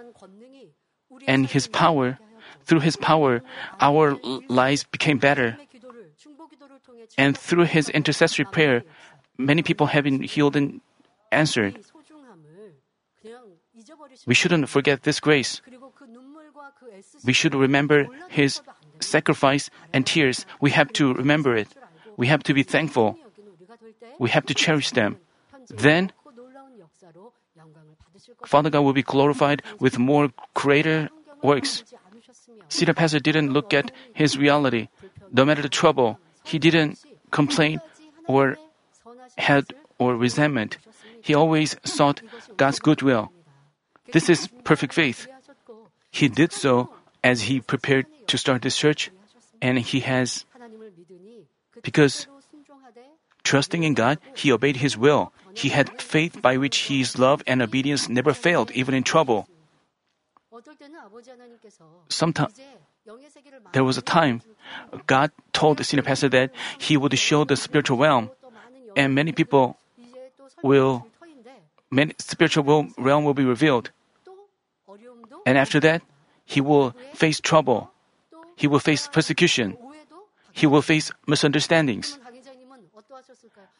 [1.27, 2.19] and his power,
[2.65, 3.43] through his power,
[3.81, 4.17] our
[4.49, 5.57] lives became better.
[7.19, 8.83] And through his intercessory prayer,
[9.39, 10.81] many people have been healed and
[11.31, 11.79] answered.
[14.27, 15.61] We shouldn't forget this grace.
[17.25, 18.61] We should remember His
[19.01, 20.47] sacrifice and tears.
[20.61, 21.69] We have to remember it.
[22.17, 23.19] We have to be thankful.
[24.19, 25.19] We have to cherish them.
[25.69, 26.13] Then,
[28.47, 31.09] Father God will be glorified with more greater
[31.43, 31.85] works.
[32.69, 34.89] Senior Pastor didn't look at his reality.
[35.33, 36.99] No matter the trouble, he didn't
[37.31, 37.81] complain
[38.27, 38.57] or
[39.39, 39.67] had
[39.99, 40.79] or resentment.
[41.21, 42.23] He always sought
[42.57, 43.33] God's goodwill.
[44.13, 45.27] This is perfect faith.
[46.11, 46.91] He did so
[47.23, 49.11] as he prepared to start this church,
[49.63, 50.45] and he has,
[51.83, 52.27] because
[53.43, 55.33] trusting in God, he obeyed his will.
[55.55, 59.49] He had faith by which his love and obedience never failed, even in trouble.
[62.09, 62.55] Sometimes,
[63.73, 64.43] there was a time
[65.07, 68.31] God told the senior pastor that he would show the spiritual realm,
[68.97, 69.77] and many people
[70.63, 71.07] will,
[71.91, 73.91] many spiritual realm will be revealed.
[75.47, 76.03] And after that,
[76.45, 77.91] he will face trouble.
[78.57, 79.77] He will face persecution.
[80.53, 82.19] He will face misunderstandings.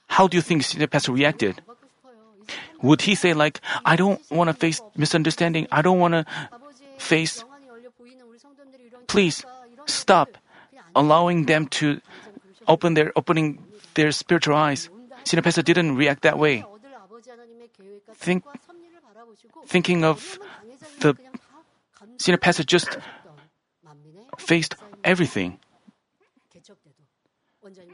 [0.07, 1.61] How do you think the pastor reacted?
[2.83, 5.67] Would he say like, I don't want to face misunderstanding.
[5.73, 6.27] I don't want to
[6.99, 7.45] face.
[9.07, 9.45] Please
[9.87, 10.37] stop
[10.95, 12.01] allowing them to
[12.69, 13.63] open their opening
[13.95, 14.89] their spiritual eyes.
[15.25, 16.65] Senior pastor didn't react that way.
[18.15, 18.45] Think,
[19.67, 20.39] thinking of
[21.01, 21.17] the
[22.19, 22.99] senior pastor just
[24.39, 25.59] faced everything.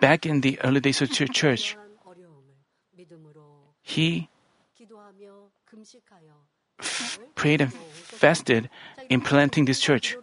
[0.01, 1.77] Back in the early days of church,
[3.83, 4.29] he
[6.79, 8.71] f- prayed and fasted
[9.09, 10.17] in planting this church.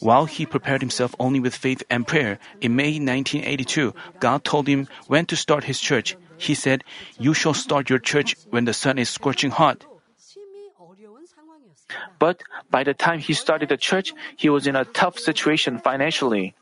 [0.00, 4.88] While he prepared himself only with faith and prayer, in May 1982, God told him
[5.06, 6.16] when to start his church.
[6.38, 6.82] He said,
[7.18, 9.84] You shall start your church when the sun is scorching hot.
[12.18, 16.54] But by the time he started the church, he was in a tough situation financially.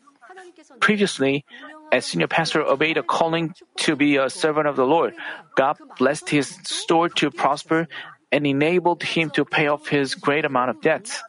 [0.81, 1.45] Previously,
[1.93, 3.55] as senior pastor obeyed a calling
[3.89, 5.15] to be a servant of the Lord,
[5.57, 7.89] God blessed his store to prosper
[8.31, 11.23] and enabled him to pay off his great amount of debts.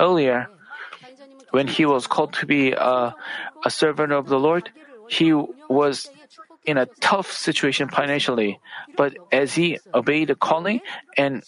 [0.00, 0.48] Earlier,
[1.50, 3.14] when he was called to be a,
[3.64, 4.70] a servant of the Lord,
[5.08, 6.08] he was
[6.64, 8.58] in a tough situation financially.
[8.96, 10.80] But as he obeyed the calling
[11.16, 11.44] and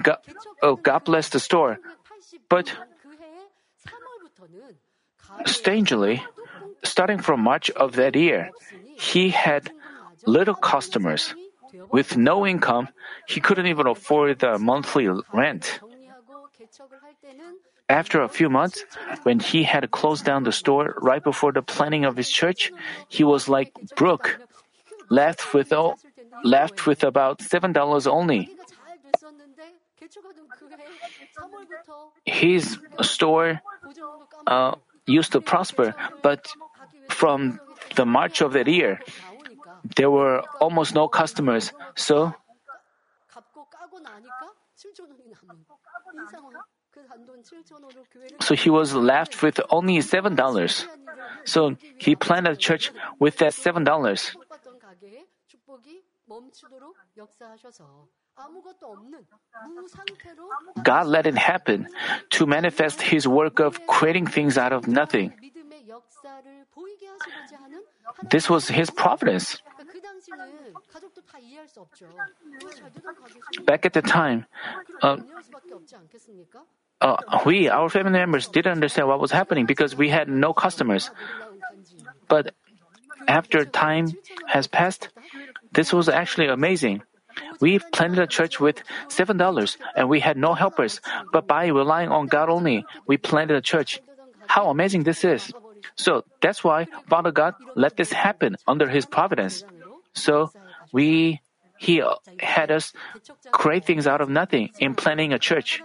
[0.00, 0.18] God,
[0.62, 1.78] oh, God bless the store.
[2.48, 2.72] But
[5.46, 6.22] strangely,
[6.84, 8.50] starting from March of that year,
[8.98, 9.70] he had
[10.26, 11.34] little customers.
[11.90, 12.88] With no income,
[13.26, 15.80] he couldn't even afford the monthly rent.
[17.88, 18.84] After a few months,
[19.22, 22.72] when he had closed down the store right before the planning of his church,
[23.08, 24.40] he was like Brooke,
[25.08, 25.98] left with all,
[26.42, 28.55] left with about $7 only.
[32.24, 33.60] His store
[34.46, 34.74] uh,
[35.06, 36.46] used to prosper, but
[37.08, 37.60] from
[37.94, 39.00] the March of that year,
[39.96, 41.72] there were almost no customers.
[41.94, 42.34] So,
[48.40, 50.86] so he was left with only seven dollars.
[51.44, 53.54] So he planted a church with that
[56.52, 56.78] seven
[58.80, 59.24] dollars.
[60.82, 61.88] God let it happen
[62.30, 65.32] to manifest His work of creating things out of nothing.
[68.30, 69.62] This was His providence.
[73.64, 74.46] Back at the time,
[75.02, 75.16] uh,
[77.00, 81.10] uh, we, our family members, didn't understand what was happening because we had no customers.
[82.28, 82.54] But
[83.28, 84.12] after time
[84.46, 85.08] has passed,
[85.72, 87.02] this was actually amazing.
[87.60, 91.00] We planted a church with $7 and we had no helpers,
[91.32, 94.00] but by relying on God only, we planted a church.
[94.46, 95.52] How amazing this is!
[95.96, 99.64] So that's why Father God let this happen under His providence.
[100.14, 100.50] So
[100.92, 101.40] we,
[101.78, 102.02] He
[102.40, 102.92] had us
[103.52, 105.82] create things out of nothing in planning a church.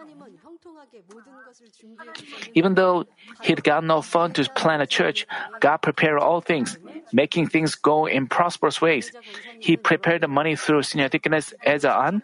[2.53, 3.05] Even though
[3.41, 5.27] he'd got no fund to plant a church,
[5.59, 6.77] God prepared all things,
[7.13, 9.11] making things go in prosperous ways.
[9.59, 12.23] He prepared the money through deaconess Eza An.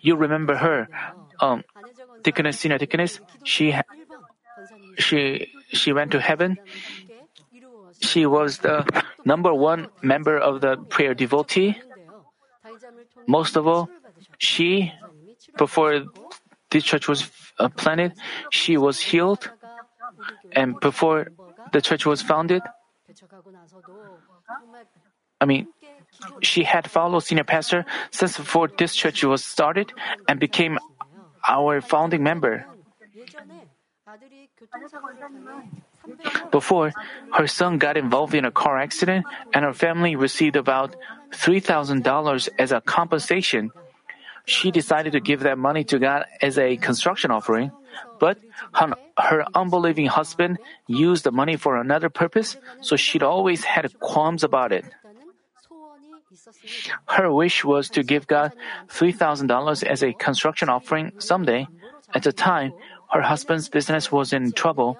[0.00, 0.88] You remember her,
[1.40, 1.64] um,
[2.22, 3.20] deaconess, senior deaconess.
[3.44, 3.74] She,
[4.98, 6.58] she, she went to heaven.
[8.00, 8.86] She was the
[9.24, 11.76] number one member of the prayer devotee.
[13.26, 13.88] Most of all,
[14.38, 14.92] she,
[15.56, 16.04] before
[16.70, 18.12] this church was uh, planted,
[18.50, 19.50] she was healed.
[20.52, 21.28] And before
[21.72, 22.62] the church was founded,
[25.40, 25.68] I mean,
[26.40, 29.92] she had followed senior pastor since before this church was started
[30.28, 30.78] and became
[31.46, 32.64] our founding member.
[36.50, 36.92] Before,
[37.34, 40.96] her son got involved in a car accident and her family received about
[41.32, 43.72] $3,000 as a compensation
[44.46, 47.72] she decided to give that money to God as a construction offering,
[48.18, 48.38] but
[48.74, 54.72] her, unbelieving husband used the money for another purpose, so she'd always had qualms about
[54.72, 54.84] it.
[57.06, 58.52] Her wish was to give God
[58.88, 61.66] $3,000 as a construction offering someday.
[62.14, 62.72] At the time,
[63.10, 64.98] her husband's business was in trouble.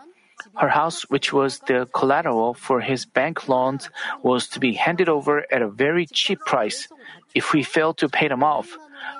[0.56, 3.90] Her house, which was the collateral for his bank loans,
[4.22, 6.88] was to be handed over at a very cheap price
[7.34, 8.76] if we failed to pay them off.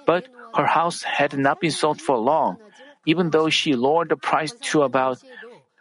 [0.06, 2.56] But her house had not been sold for long.
[3.06, 5.22] Even though she lowered the price to about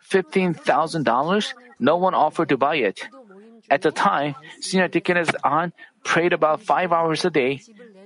[0.10, 3.02] $15,000, no one offered to buy it.
[3.70, 5.74] At the time, Senior Deaconess An
[6.04, 7.62] prayed about five hours a day.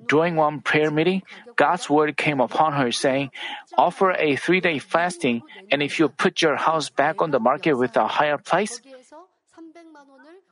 [0.07, 1.21] During one prayer meeting,
[1.55, 3.31] God's word came upon her saying,
[3.77, 7.73] Offer a three day fasting, and if you put your house back on the market
[7.75, 8.81] with a higher price,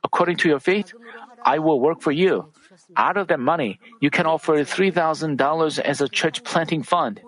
[0.04, 0.92] according to your faith,
[1.42, 2.52] I will work for you.
[2.96, 7.20] Out of that money, you can offer $3,000 as a church planting fund.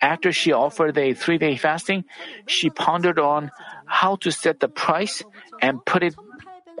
[0.00, 2.04] After she offered a three day fasting,
[2.46, 3.50] she pondered on
[3.86, 5.22] how to set the price
[5.60, 6.14] and put it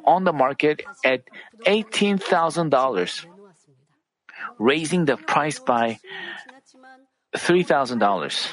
[0.04, 1.22] on the market at
[1.66, 3.26] $18,000,
[4.58, 5.98] raising the price by
[7.34, 8.48] $3,000.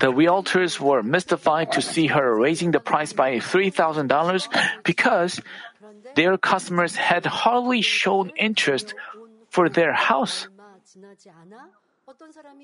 [0.00, 5.40] The realtors were mystified to see her raising the price by $3,000 because
[6.14, 8.94] their customers had hardly shown interest
[9.50, 10.48] for their house.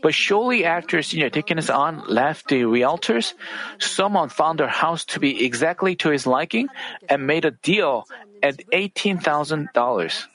[0.03, 3.35] But shortly after Senior Deaconess An left the realtors,
[3.79, 6.69] someone found her house to be exactly to his liking
[7.09, 8.07] and made a deal
[8.43, 10.27] at $18,000.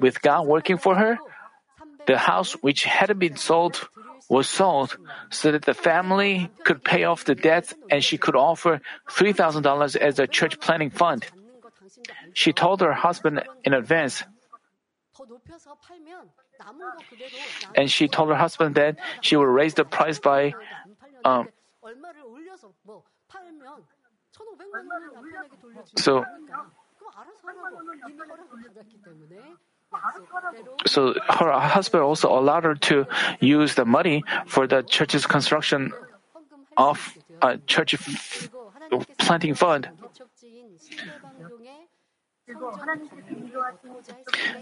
[0.00, 1.18] With God working for her,
[2.06, 3.88] the house which hadn't been sold
[4.28, 4.96] was sold
[5.30, 10.18] so that the family could pay off the debts and she could offer $3,000 as
[10.18, 11.26] a church planning fund.
[12.32, 14.22] She told her husband in advance.
[17.74, 20.54] And she told her husband that she would raise the price by
[21.24, 21.48] um,
[25.96, 26.24] so
[30.86, 33.06] so her husband also allowed her to
[33.40, 35.92] use the money for the church's construction
[36.76, 37.96] of a church
[39.18, 39.88] planting fund.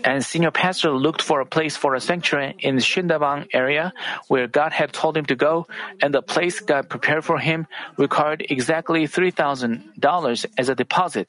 [0.04, 3.92] And senior pastor looked for a place for a sanctuary in Shindabang area
[4.28, 5.66] where God had told him to go,
[6.02, 7.66] and the place God prepared for him
[7.96, 11.28] required exactly $3,000 as a deposit.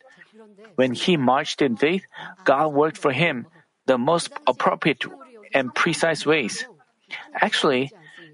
[0.75, 2.05] When he marched in faith,
[2.45, 3.47] God worked for him
[3.85, 5.03] the most appropriate
[5.53, 6.65] and precise ways.
[7.33, 7.91] Actually,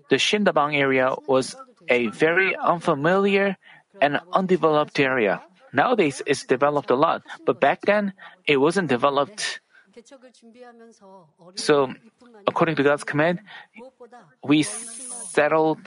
[0.09, 1.55] the Shindabang area was
[1.89, 3.57] a very unfamiliar
[4.01, 5.41] and undeveloped area.
[5.76, 8.13] Nowadays, it's developed a lot, but back then,
[8.47, 9.59] it wasn't developed.
[11.55, 11.93] So,
[12.47, 13.39] according to God's command,
[14.43, 15.80] we settled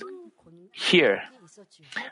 [0.72, 1.22] here.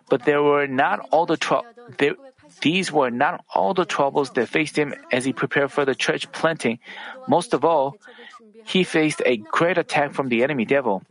[0.09, 1.63] But there were not all the tro-
[1.99, 2.17] there,
[2.61, 6.31] these were not all the troubles that faced him as he prepared for the church
[6.33, 6.79] planting.
[7.29, 7.97] Most of all,
[8.65, 11.03] he faced a great attack from the enemy devil.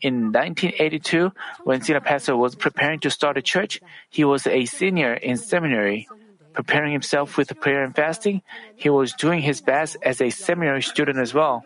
[0.00, 1.32] In 1982,
[1.64, 6.08] when senior pastor was preparing to start a church, he was a senior in seminary.
[6.52, 8.42] Preparing himself with prayer and fasting,
[8.76, 11.64] he was doing his best as a seminary student as well.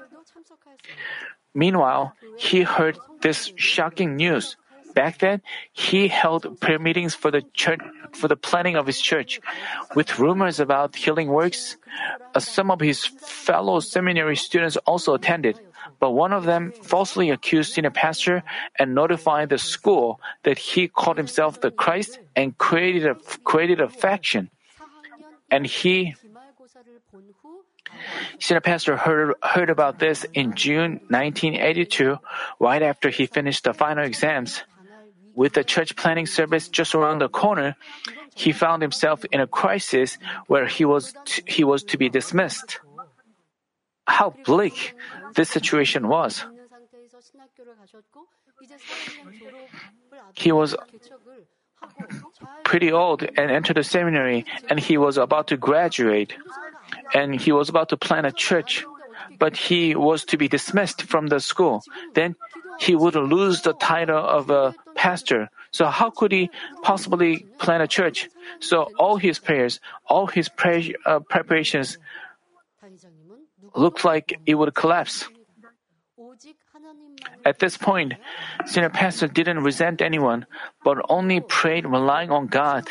[1.55, 4.57] Meanwhile, he heard this shocking news.
[4.95, 5.41] Back then,
[5.73, 7.81] he held prayer meetings for the church,
[8.13, 9.41] for the planning of his church.
[9.95, 11.77] With rumors about healing works,
[12.35, 15.59] uh, some of his fellow seminary students also attended.
[15.99, 18.43] But one of them falsely accused senior pastor
[18.79, 23.15] and notified the school that he called himself the Christ and created a,
[23.45, 24.51] created a faction.
[25.51, 26.15] And he
[28.39, 32.17] Senior pastor heard, heard about this in June 1982,
[32.59, 34.63] right after he finished the final exams.
[35.35, 37.77] With the church planning service just around the corner,
[38.35, 42.81] he found himself in a crisis where he was to, he was to be dismissed.
[44.13, 44.95] How bleak
[45.35, 46.45] this situation was.
[50.35, 50.77] He was
[52.63, 56.37] pretty old and entered the seminary and he was about to graduate
[57.15, 58.85] and he was about to plant a church
[59.39, 61.83] but he was to be dismissed from the school
[62.15, 62.37] then
[62.79, 65.51] he would lose the title of a pastor.
[65.71, 66.51] So how could he
[66.83, 68.29] possibly plant a church?
[68.61, 71.99] So all his prayers, all his uh, preparations
[73.75, 75.29] looked like it would collapse.
[77.45, 78.15] At this point,
[78.67, 80.47] senior pastor didn't resent anyone,
[80.85, 82.89] but only prayed relying on God.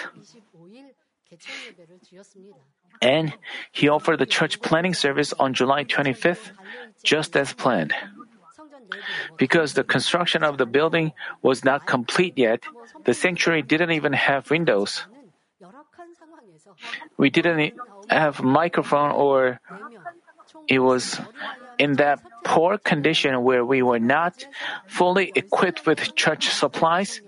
[3.02, 3.34] And
[3.72, 6.52] he offered the church planning service on July 25th,
[7.04, 7.94] just as planned.
[9.38, 12.64] Because the construction of the building was not complete yet,
[13.06, 15.06] the sanctuary didn't even have windows.
[17.18, 17.74] We didn't
[18.10, 19.60] have microphone or
[20.68, 21.20] it was
[21.78, 24.46] in that poor condition where we were not
[24.88, 27.22] fully equipped with church supplies.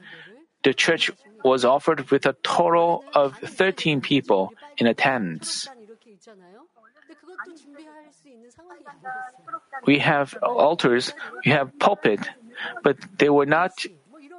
[0.64, 1.12] The church
[1.44, 5.68] was offered with a total of 13 people in attendance.
[9.86, 11.14] We have altars,
[11.46, 12.20] we have pulpit,
[12.84, 13.72] but they were not,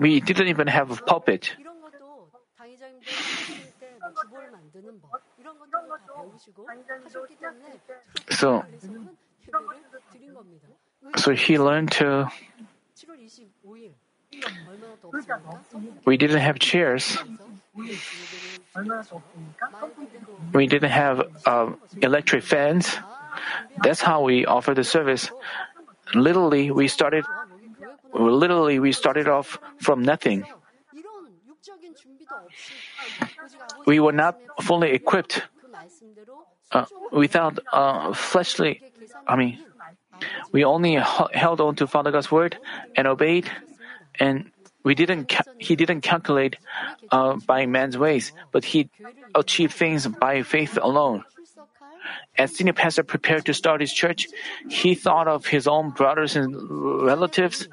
[0.00, 1.52] we didn't even have a pulpit.
[8.30, 8.64] So,
[11.16, 12.28] so he learned to.
[16.04, 17.16] We didn't have chairs.
[20.52, 22.96] We didn't have uh, electric fans.
[23.82, 25.30] That's how we offer the service.
[26.14, 27.24] Literally, we started.
[28.12, 30.44] Literally, we started off from nothing.
[33.86, 35.42] We were not fully equipped.
[36.72, 38.80] Uh, without uh, fleshly,
[39.26, 39.58] I mean,
[40.50, 42.58] we only held on to Father God's word
[42.96, 43.50] and obeyed,
[44.18, 44.50] and
[44.82, 45.28] we didn't.
[45.28, 46.56] Ca- he didn't calculate
[47.10, 48.90] uh, by man's ways, but he
[49.34, 51.24] achieved things by faith alone.
[52.36, 54.26] As senior pastor prepared to start his church,
[54.68, 56.54] he thought of his own brothers and
[57.02, 57.68] relatives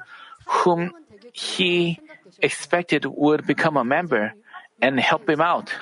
[0.46, 0.92] whom
[1.32, 1.98] he
[2.40, 4.32] expected would become a member
[4.80, 5.72] and help him out.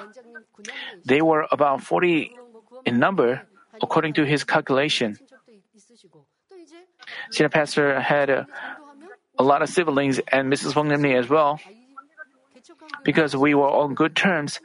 [1.04, 2.36] They were about 40
[2.84, 3.42] in number,
[3.82, 5.18] according to his calculation.
[7.30, 8.46] Senior pastor had a,
[9.38, 10.74] a lot of siblings and Mrs.
[10.74, 11.60] Wong as well.
[13.04, 14.60] Because we were on good terms,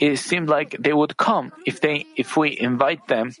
[0.00, 3.32] it seemed like they would come if they if we invite them.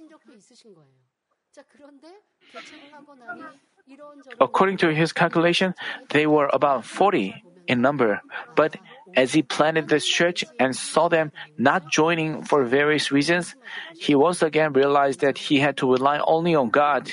[4.40, 5.74] According to his calculation,
[6.10, 7.34] they were about 40
[7.66, 8.22] in number.
[8.54, 8.76] But
[9.16, 13.54] as he planted this church and saw them not joining for various reasons,
[13.94, 17.10] he once again realized that he had to rely only on God.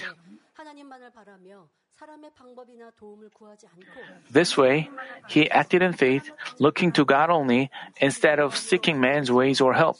[4.31, 4.89] This way,
[5.27, 7.69] he acted in faith, looking to God only
[7.99, 9.97] instead of seeking man's ways or help.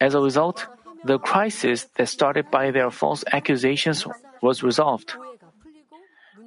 [0.00, 0.66] As a result,
[1.04, 4.06] the crisis that started by their false accusations
[4.40, 5.14] was resolved.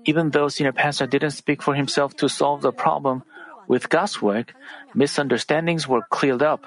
[0.04, 3.24] Even though senior pastor didn't speak for himself to solve the problem,
[3.68, 4.54] with God's work,
[4.94, 6.66] misunderstandings were cleared up.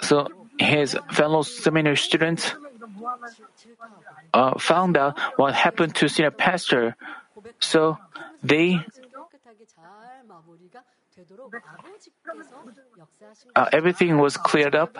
[0.00, 2.54] So his fellow seminary students
[4.34, 6.96] uh, found out what happened to senior pastor.
[7.60, 7.98] So
[8.42, 8.84] they
[13.56, 14.96] uh, everything was cleared up.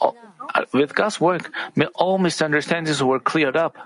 [0.00, 1.52] Uh, with God's work,
[1.94, 3.76] all misunderstandings were cleared up.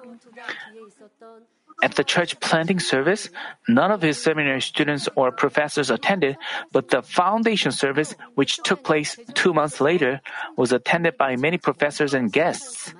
[1.82, 3.28] At the church planting service,
[3.68, 6.38] none of his seminary students or professors attended,
[6.72, 10.22] but the foundation service, which took place two months later,
[10.56, 12.94] was attended by many professors and guests.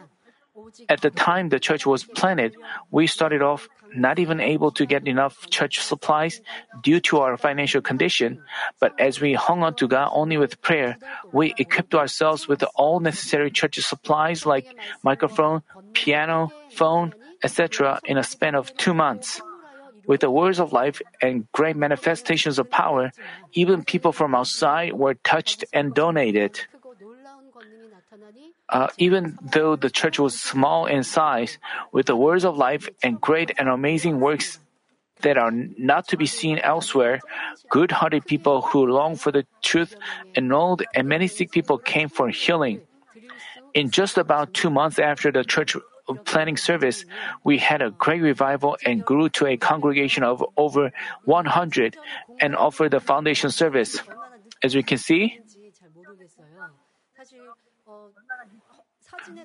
[0.88, 2.56] At the time the church was planted,
[2.90, 6.40] we started off not even able to get enough church supplies
[6.82, 8.42] due to our financial condition,
[8.80, 10.98] but as we hung on to God only with prayer,
[11.32, 14.66] we equipped ourselves with all necessary church supplies like
[15.02, 15.62] microphone,
[15.94, 18.00] piano, phone, etc.
[18.04, 19.40] in a span of two months.
[20.06, 23.10] With the words of life and great manifestations of power,
[23.52, 26.60] even people from outside were touched and donated.
[28.68, 31.58] Uh, even though the church was small in size,
[31.92, 34.58] with the words of life and great and amazing works
[35.22, 37.20] that are not to be seen elsewhere,
[37.70, 39.94] good hearted people who long for the truth
[40.34, 42.80] enrolled and many sick people came for healing.
[43.72, 45.76] In just about two months after the church
[46.24, 47.04] planning service,
[47.44, 50.92] we had a great revival and grew to a congregation of over
[51.24, 51.96] 100
[52.40, 53.98] and offered the foundation service.
[54.62, 55.40] As we can see,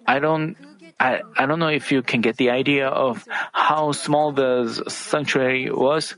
[0.07, 0.55] I don't
[0.99, 5.69] I, I don't know if you can get the idea of how small the sanctuary
[5.71, 6.15] was.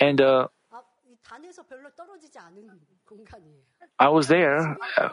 [0.00, 0.48] And uh,
[3.98, 4.76] I was there.
[4.96, 5.08] Uh,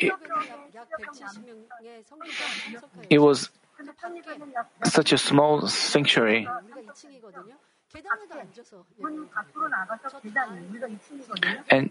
[0.00, 0.12] it,
[3.10, 3.50] it was
[4.84, 6.48] such a small sanctuary.
[11.70, 11.90] And,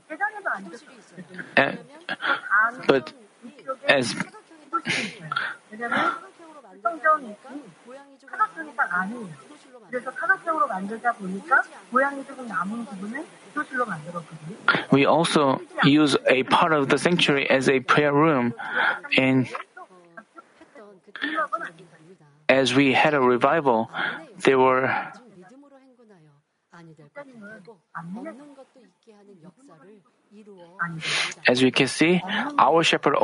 [1.58, 1.80] and
[2.88, 3.14] but
[3.88, 4.14] as
[14.92, 18.54] we also use a part of the sanctuary as a prayer room
[19.18, 19.50] and
[22.50, 23.90] as we had a revival
[24.38, 25.12] there were
[31.48, 32.22] as we can see,
[32.58, 33.16] our shepherd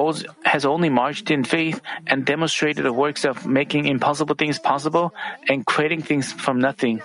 [0.45, 5.13] has only marched in faith and demonstrated the works of making impossible things possible
[5.47, 7.01] and creating things from nothing.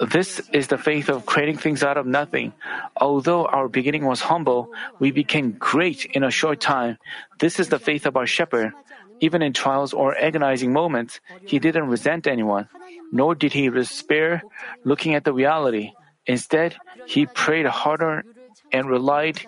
[0.00, 2.54] This is the faith of creating things out of nothing.
[2.96, 6.96] Although our beginning was humble, we became great in a short time.
[7.38, 8.72] This is the faith of our shepherd.
[9.20, 12.68] Even in trials or agonizing moments, he didn't resent anyone,
[13.12, 14.42] nor did he despair
[14.84, 15.92] looking at the reality.
[16.26, 18.24] Instead, he prayed harder
[18.72, 19.40] and relied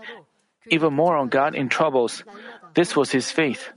[0.71, 2.25] even more on God in troubles.
[2.75, 3.69] This was his faith.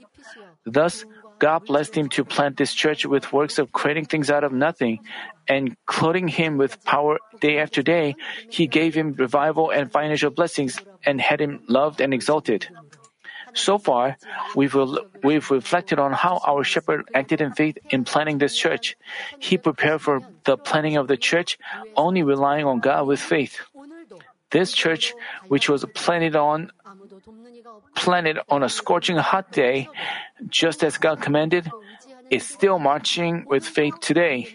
[0.66, 1.06] Thus,
[1.39, 5.00] God blessed him to plant this church with works of creating things out of nothing,
[5.48, 8.16] and clothing him with power day after day,
[8.50, 12.68] he gave him revival and financial blessings and had him loved and exalted.
[13.56, 14.18] So far,
[14.56, 14.76] we've,
[15.24, 18.95] we've reflected on how our shepherd acted in faith in planning this church.
[19.39, 21.58] He prepared for the planning of the church,
[21.95, 23.60] only relying on God with faith.
[24.51, 25.14] This church,
[25.47, 26.72] which was planted on
[27.95, 29.89] planted on a scorching hot day,
[30.47, 31.72] just as God commanded,
[32.30, 34.47] is still marching with faith today.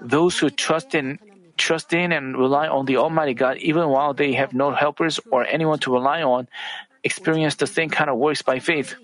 [0.00, 1.18] Those who trust in
[1.56, 5.46] trust in and rely on the Almighty God even while they have no helpers or
[5.46, 6.48] anyone to rely on
[7.04, 8.96] experienced the same kind of works by faith.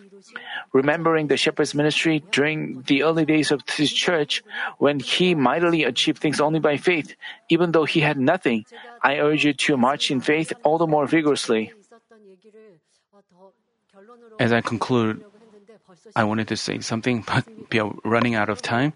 [0.72, 4.42] Remembering the shepherd's ministry during the early days of his church,
[4.78, 7.14] when he mightily achieved things only by faith,
[7.48, 8.64] even though he had nothing,
[9.03, 11.72] I urge you to march in faith all the more vigorously.
[14.38, 15.24] As I conclude,
[16.16, 18.94] I wanted to say something, but we are running out of time.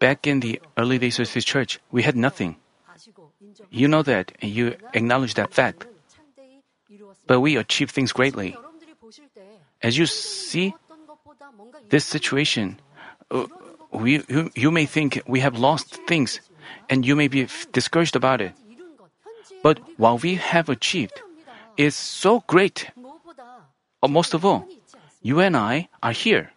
[0.00, 2.56] Back in the early days of his church, we had nothing.
[3.70, 5.86] You know that, and you acknowledge that fact
[7.26, 8.56] but we achieve things greatly.
[9.82, 10.74] As you see
[11.88, 12.80] this situation,
[13.30, 13.46] uh,
[13.92, 16.40] we, you, you may think we have lost things
[16.88, 18.52] and you may be discouraged about it.
[19.62, 21.20] But what we have achieved
[21.76, 22.90] is so great.
[24.02, 24.66] Uh, most of all,
[25.22, 26.50] you and I are here.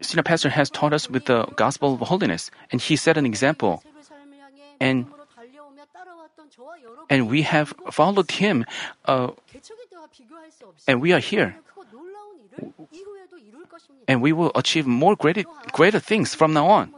[0.00, 3.82] Senior Pastor has taught us with the gospel of holiness, and he set an example.
[4.80, 5.06] And
[7.10, 8.64] and we have followed him,
[9.04, 9.30] uh,
[10.86, 11.56] and we are here.
[14.08, 16.94] and we will achieve more greater, greater things from now on.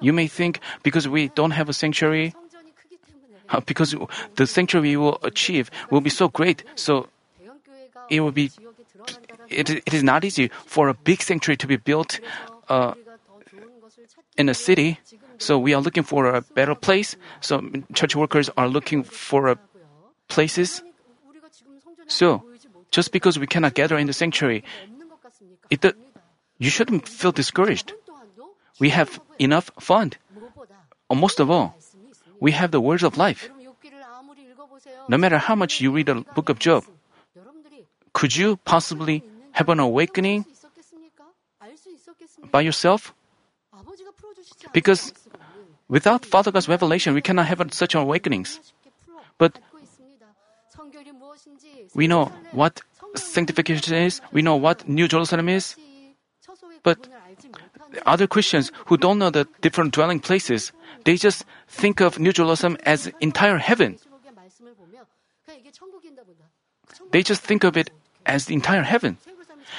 [0.00, 2.34] You may think because we don't have a sanctuary,
[3.48, 3.94] uh, because
[4.34, 7.08] the sanctuary we will achieve will be so great, so
[8.10, 8.50] it will be.
[9.48, 12.18] It, it is not easy for a big sanctuary to be built
[12.68, 12.94] uh,
[14.36, 14.98] in a city.
[15.38, 17.16] So we are looking for a better place.
[17.40, 17.62] So
[17.94, 19.56] church workers are looking for
[20.28, 20.82] places.
[22.08, 22.42] So
[22.90, 24.64] just because we cannot gather in the sanctuary,
[25.70, 25.84] it,
[26.58, 27.92] you shouldn't feel discouraged.
[28.78, 30.16] We have enough fund.
[31.10, 31.74] most of all,
[32.40, 33.50] we have the words of life.
[35.08, 36.84] No matter how much you read the book of Job,
[38.12, 39.22] could you possibly
[39.52, 40.44] have an awakening
[42.50, 43.14] by yourself?
[44.72, 45.12] Because
[45.88, 48.60] without Father God's revelation, we cannot have such awakenings.
[49.38, 49.58] But
[51.94, 52.80] we know what
[53.14, 55.76] sanctification is, we know what New Jerusalem is,
[56.82, 57.08] but
[58.04, 60.72] other Christians who don't know the different dwelling places,
[61.04, 63.98] they just think of New Jerusalem as entire heaven.
[67.10, 67.90] They just think of it
[68.24, 69.18] as the entire heaven.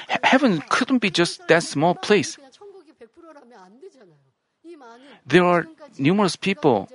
[0.10, 2.38] He- heaven couldn't be just that small place.
[5.28, 5.68] There are
[5.98, 6.90] numerous people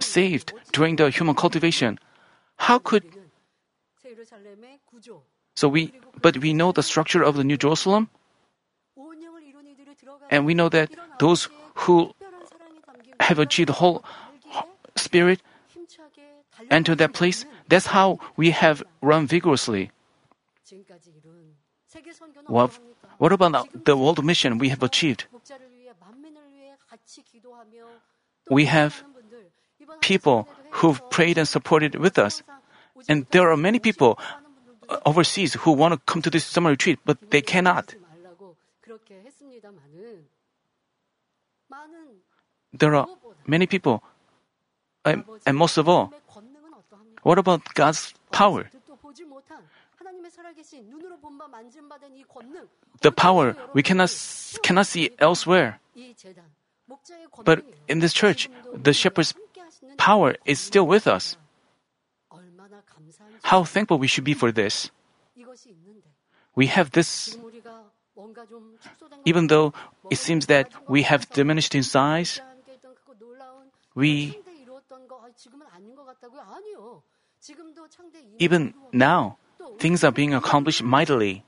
[0.00, 1.98] saved during the human cultivation.
[2.56, 3.04] How could
[5.54, 8.08] so we but we know the structure of the New Jerusalem
[10.30, 12.14] and we know that those who
[13.20, 14.04] have achieved the whole
[14.96, 15.42] spirit
[16.70, 17.44] enter that place.
[17.68, 19.90] That's how we have run vigorously.
[22.46, 22.78] What,
[23.18, 25.26] what about the world mission we have achieved?
[28.50, 29.04] We have
[30.00, 32.42] people who've prayed and supported with us.
[33.08, 34.18] And there are many people
[35.04, 37.94] overseas who want to come to this summer retreat, but they cannot.
[42.72, 43.06] There are
[43.46, 44.02] many people,
[45.04, 46.12] and, most of all,
[47.22, 48.70] what about God's power?
[53.00, 54.10] The power we cannot
[54.62, 55.80] cannot see elsewhere.
[57.44, 59.34] But in this church, the shepherd's
[59.96, 61.36] power is still with us.
[63.42, 64.90] How thankful we should be for this.
[66.54, 67.38] We have this,
[69.24, 69.72] even though
[70.10, 72.40] it seems that we have diminished in size,
[73.94, 74.38] we,
[78.38, 79.38] even now,
[79.78, 81.44] things are being accomplished mightily.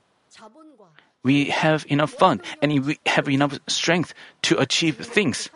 [1.23, 4.13] We have enough fun and we have enough strength
[4.43, 5.49] to achieve things.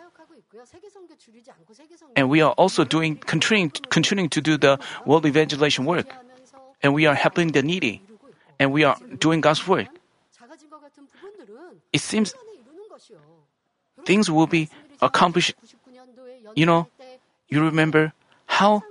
[2.14, 6.06] And we are also doing, continuing, continuing to do the world evangelization work.
[6.82, 8.02] And we are helping the needy.
[8.58, 9.88] And we are doing God's work.
[11.92, 12.34] It seems
[14.04, 14.68] things will be
[15.02, 15.54] accomplished.
[16.54, 16.88] You know,
[17.48, 18.12] you remember
[18.46, 18.82] how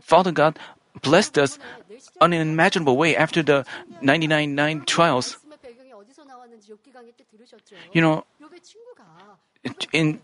[0.00, 0.58] Father God
[1.02, 1.58] blessed us
[2.20, 3.64] an unimaginable way after the
[4.02, 5.38] 99 9 trials.
[7.92, 8.24] You know,
[9.92, 10.20] in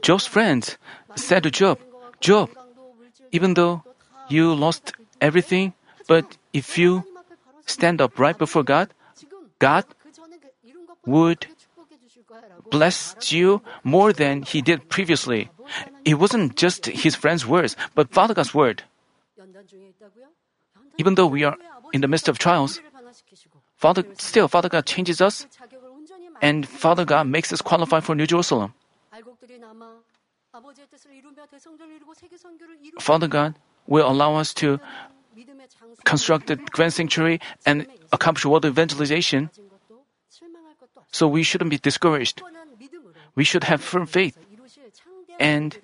[0.00, 0.78] Job's friends
[1.14, 1.78] said to Job,
[2.20, 2.50] Job,
[3.32, 3.82] even though
[4.28, 5.74] you lost everything,
[6.08, 7.04] but if you
[7.66, 8.90] stand up right before God,
[9.58, 9.84] God
[11.04, 11.46] would
[12.70, 15.50] bless you more than he did previously.
[16.04, 18.82] It wasn't just his friend's words, but Father God's word.
[20.98, 21.56] Even though we are
[21.92, 22.80] in the midst of trials,
[23.76, 25.46] Father, still Father God changes us,
[26.42, 28.74] and Father God makes us qualify for New Jerusalem.
[33.00, 33.54] Father God
[33.86, 34.80] will allow us to
[36.04, 39.50] construct the grand sanctuary and accomplish world evangelization.
[41.12, 42.42] So we shouldn't be discouraged.
[43.34, 44.36] We should have firm faith
[45.38, 45.76] and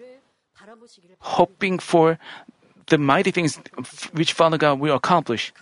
[1.20, 2.18] hoping for
[2.86, 3.60] the mighty things
[4.12, 5.52] which Father God will accomplish.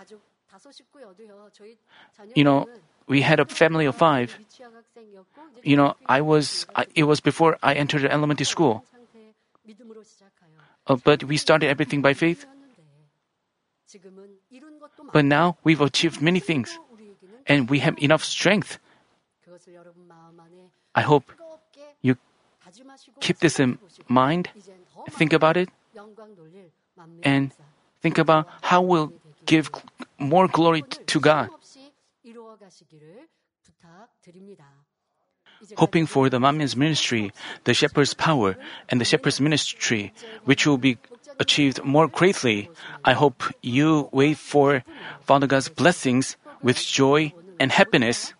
[2.34, 2.68] You know,
[3.06, 4.38] we had a family of five.
[5.62, 8.84] You know, I was, I, it was before I entered elementary school.
[10.86, 12.46] Uh, but we started everything by faith.
[15.12, 16.78] But now we've achieved many things
[17.46, 18.78] and we have enough strength.
[20.94, 21.32] I hope
[22.00, 22.16] you
[23.20, 24.50] keep this in mind,
[25.10, 25.68] think about it,
[27.22, 27.52] and
[28.02, 29.12] think about how we'll
[29.46, 29.70] give
[30.18, 31.50] more glory to God.
[35.76, 37.32] Hoping for the Manmin's ministry,
[37.64, 38.56] the shepherd's power,
[38.88, 40.12] and the shepherd's ministry,
[40.44, 40.96] which will be
[41.38, 42.70] achieved more greatly.
[43.04, 44.82] I hope you wait for
[45.20, 48.32] Father God's blessings with joy and happiness.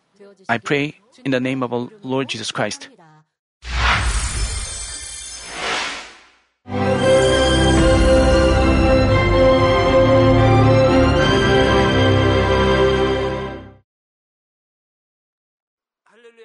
[0.48, 2.88] I pray in the name of our Lord Jesus Christ.